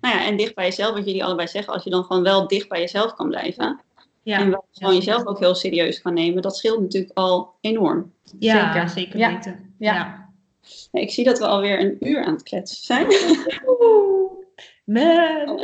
[0.00, 2.46] Nou ja, en dicht bij jezelf, wat jullie allebei zeggen, als je dan gewoon wel
[2.46, 3.80] dicht bij jezelf kan blijven.
[4.26, 8.12] Ja, en wel gewoon jezelf ook heel serieus kan nemen, dat scheelt natuurlijk al enorm.
[8.38, 8.88] ja, Zeker.
[8.88, 9.32] zeker Ja.
[9.32, 9.74] weten.
[9.78, 9.94] Ja.
[9.94, 11.00] ja.
[11.00, 13.06] Ik zie dat we alweer een uur aan het kletsen zijn.
[14.84, 15.60] Man.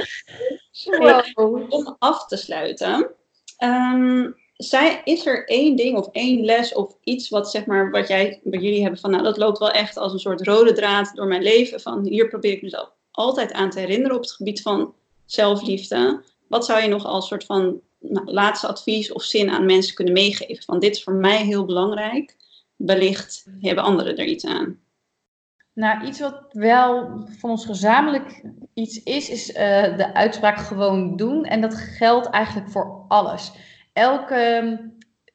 [1.34, 1.72] Wow.
[1.72, 3.10] Om af te sluiten,
[3.56, 8.08] ehm, zij, is er één ding of één les of iets wat, zeg maar, wat,
[8.08, 11.12] jij, wat jullie hebben van, nou dat loopt wel echt als een soort rode draad
[11.14, 11.80] door mijn leven.
[11.80, 14.94] Van hier probeer ik mezelf altijd aan te herinneren op het gebied van
[15.26, 16.22] zelfliefde.
[16.48, 20.14] Wat zou je nog als soort van nou, laatste advies of zin aan mensen kunnen
[20.14, 20.64] meegeven?
[20.64, 22.36] Van dit is voor mij heel belangrijk.
[22.76, 24.80] Wellicht hebben anderen er iets aan.
[25.74, 28.44] Nou, iets wat wel van ons gezamenlijk
[28.74, 31.44] iets is, is eh, de uitspraak gewoon doen.
[31.44, 33.52] En dat geldt eigenlijk voor alles.
[33.92, 34.78] Elke,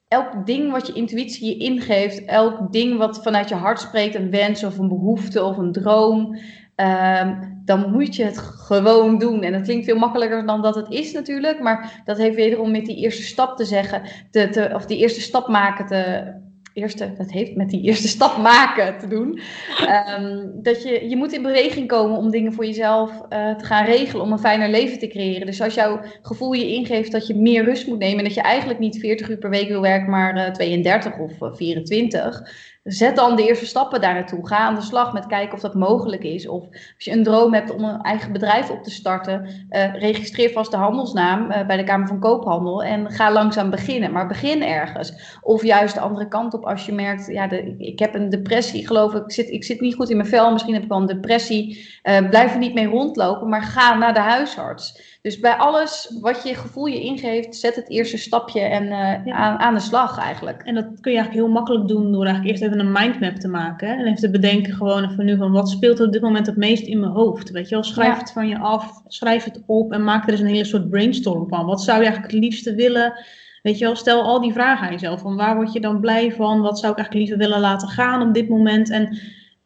[0.07, 4.31] elk ding wat je intuïtie je ingeeft, elk ding wat vanuit je hart spreekt, een
[4.31, 6.37] wens of een behoefte of een droom,
[6.77, 9.43] ehm, dan moet je het gewoon doen.
[9.43, 12.85] En dat klinkt veel makkelijker dan dat het is natuurlijk, maar dat heeft wederom met
[12.85, 14.01] die eerste stap te zeggen,
[14.31, 16.33] te, of die eerste stap maken te.
[16.73, 19.39] Eerste, dat heeft met die eerste stap maken te doen.
[19.85, 23.85] Ehm, dat je, je moet in beweging komen om dingen voor jezelf eh, te gaan
[23.85, 25.45] regelen, om een fijner leven te creëren.
[25.45, 28.41] Dus als jouw gevoel je ingeeft dat je meer rust moet nemen en dat je
[28.41, 32.51] eigenlijk niet 40 uur per week wil werken, maar eh, 32 of eh, 24,
[32.87, 34.47] zet dan de eerste stappen daar naartoe.
[34.47, 36.47] Ga aan de slag met kijken of dat mogelijk is.
[36.47, 40.51] Of als je een droom hebt om een eigen bedrijf op te starten, eh, registreer
[40.51, 44.11] vast de handelsnaam eh, bij de Kamer van Koophandel en ga langzaam beginnen.
[44.11, 45.37] Maar begin ergens.
[45.41, 48.87] Of juist de andere kant op als je merkt, ja, de, ik heb een depressie,
[48.87, 50.99] geloof ik, ik zit, ik zit niet goed in mijn vel, misschien heb ik wel
[50.99, 51.87] een depressie.
[52.01, 55.16] Eh, blijf er niet mee rondlopen, maar ga naar de huisarts.
[55.27, 59.33] Dus bij alles wat je gevoel je ingeeft, zet het eerste stapje en eh, Ja.
[59.35, 60.61] aan, aan de slag eigenlijk.
[60.63, 63.47] En dat kun je eigenlijk heel makkelijk doen door eigenlijk eerst even een mindmap te
[63.47, 63.87] maken.
[63.87, 63.93] hè.
[63.93, 66.55] En even te bedenken gewoon even nu van wat speelt er op dit moment het
[66.57, 67.49] meest in mijn hoofd.
[67.51, 68.19] Weet je wel, schrijf Ja.
[68.19, 71.47] het van je af, schrijf het op en maak er eens een hele soort brainstorm
[71.49, 71.65] van.
[71.65, 73.13] Wat zou je eigenlijk het liefste willen?
[73.61, 75.21] Weet je wel, stel al die vragen aan jezelf.
[75.21, 76.61] Van waar word je dan blij van?
[76.61, 78.89] Wat zou ik eigenlijk liever willen laten gaan op dit moment?
[78.89, 79.17] En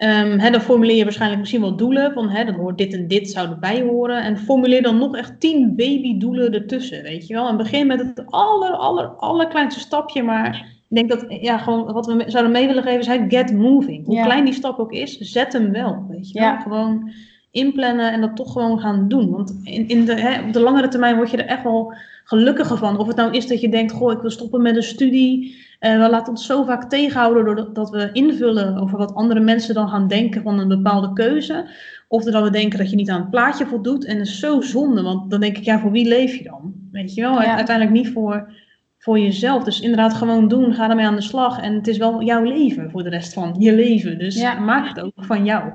[0.01, 2.13] ehm, dan formuleer je waarschijnlijk misschien wel doelen.
[2.13, 4.23] Van dan hoort dit en dit zou erbij horen.
[4.23, 7.03] En formuleer dan nog echt tien babydoelen ertussen.
[7.03, 7.47] Weet je wel.
[7.47, 10.23] En begin met het aller, aller, allerkleinste stapje.
[10.23, 10.55] Maar
[10.89, 14.05] ik denk dat ja, gewoon wat we zouden mee willen geven is hey, get moving.
[14.05, 14.23] Hoe Ja.
[14.23, 16.05] klein die stap ook is, zet hem wel.
[16.09, 16.47] Weet je wel.
[16.47, 16.59] Ja.
[16.59, 17.11] Gewoon
[17.51, 19.29] inplannen en dat toch gewoon gaan doen.
[19.29, 21.93] Want in, in de, hè, op de langere termijn word je er echt wel
[22.23, 22.97] gelukkiger van.
[22.97, 25.55] Of het nou is dat je denkt, goh, ik wil stoppen met een studie.
[25.81, 29.89] Eh, we laten ons zo vaak tegenhouden doordat we invullen over wat andere mensen dan
[29.89, 31.69] gaan denken van een bepaalde keuze.
[32.07, 34.05] Of doordat we denken dat je niet aan het plaatje voldoet.
[34.05, 36.73] En dat is zo zonde, want dan denk ik, ja, voor wie leef je dan?
[36.91, 37.55] Weet je wel, Ja.
[37.55, 38.53] uiteindelijk niet voor,
[38.97, 39.63] voor jezelf.
[39.63, 41.61] Dus inderdaad gewoon doen, ga ermee aan de slag.
[41.61, 44.19] En het is wel jouw leven voor de rest van je leven.
[44.19, 44.59] Dus Ja.
[44.59, 45.71] maak het ook van jou.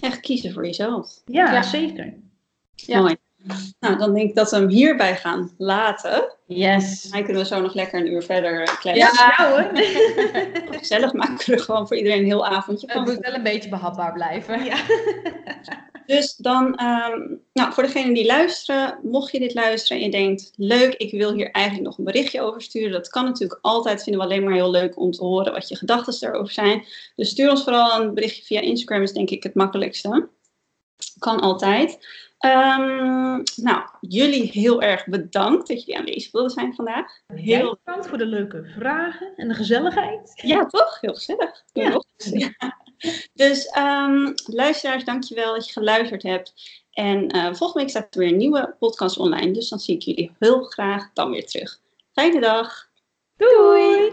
[0.00, 1.22] Echt kiezen voor jezelf.
[1.24, 1.62] Ja, Ja.
[1.62, 2.14] zeker.
[2.74, 3.00] Ja.
[3.00, 3.16] Mooi.
[3.80, 6.32] Nou, dan denk ik dat we hem hierbij gaan laten.
[6.46, 7.02] Yes.
[7.02, 9.18] Dan kunnen we zo nog lekker een uur verder eh, kletsen.
[9.18, 9.34] Ja.
[9.38, 9.70] Ja hoor.
[10.78, 13.04] Gezellig maken we er gewoon voor iedereen een heel avondje Het van.
[13.04, 14.64] moet wel een beetje behapbaar blijven.
[14.64, 14.76] Ja.
[16.08, 17.20] Dus dan, ehm,
[17.52, 21.32] nou, voor degenen die luisteren, mocht je dit luisteren en je denkt, leuk, ik wil
[21.32, 22.90] hier eigenlijk nog een berichtje over sturen.
[22.90, 25.76] Dat kan natuurlijk altijd, vinden we alleen maar heel leuk om te horen wat je
[25.76, 26.84] gedachten erover zijn.
[27.16, 30.28] Dus stuur ons vooral een berichtje via Instagram, is denk ik het makkelijkste.
[31.18, 31.98] Kan altijd.
[32.38, 37.20] Ehm, nou, jullie heel erg bedankt dat jullie aanwezig wilden zijn vandaag.
[37.34, 40.32] Heel bedankt voor de leuke vragen en de gezelligheid.
[40.34, 41.00] ja, toch?
[41.00, 41.64] Heel gezellig.
[41.72, 42.02] Ja.
[42.30, 42.76] Ja.
[43.34, 46.54] Dus ehm, luisteraars, dankjewel dat je geluisterd hebt.
[46.90, 49.50] En eh, volgende week staat er weer een nieuwe podcast online.
[49.50, 51.80] Dus dan zie ik jullie heel graag dan weer terug.
[52.12, 52.88] Fijne dag.
[53.36, 54.12] Doei!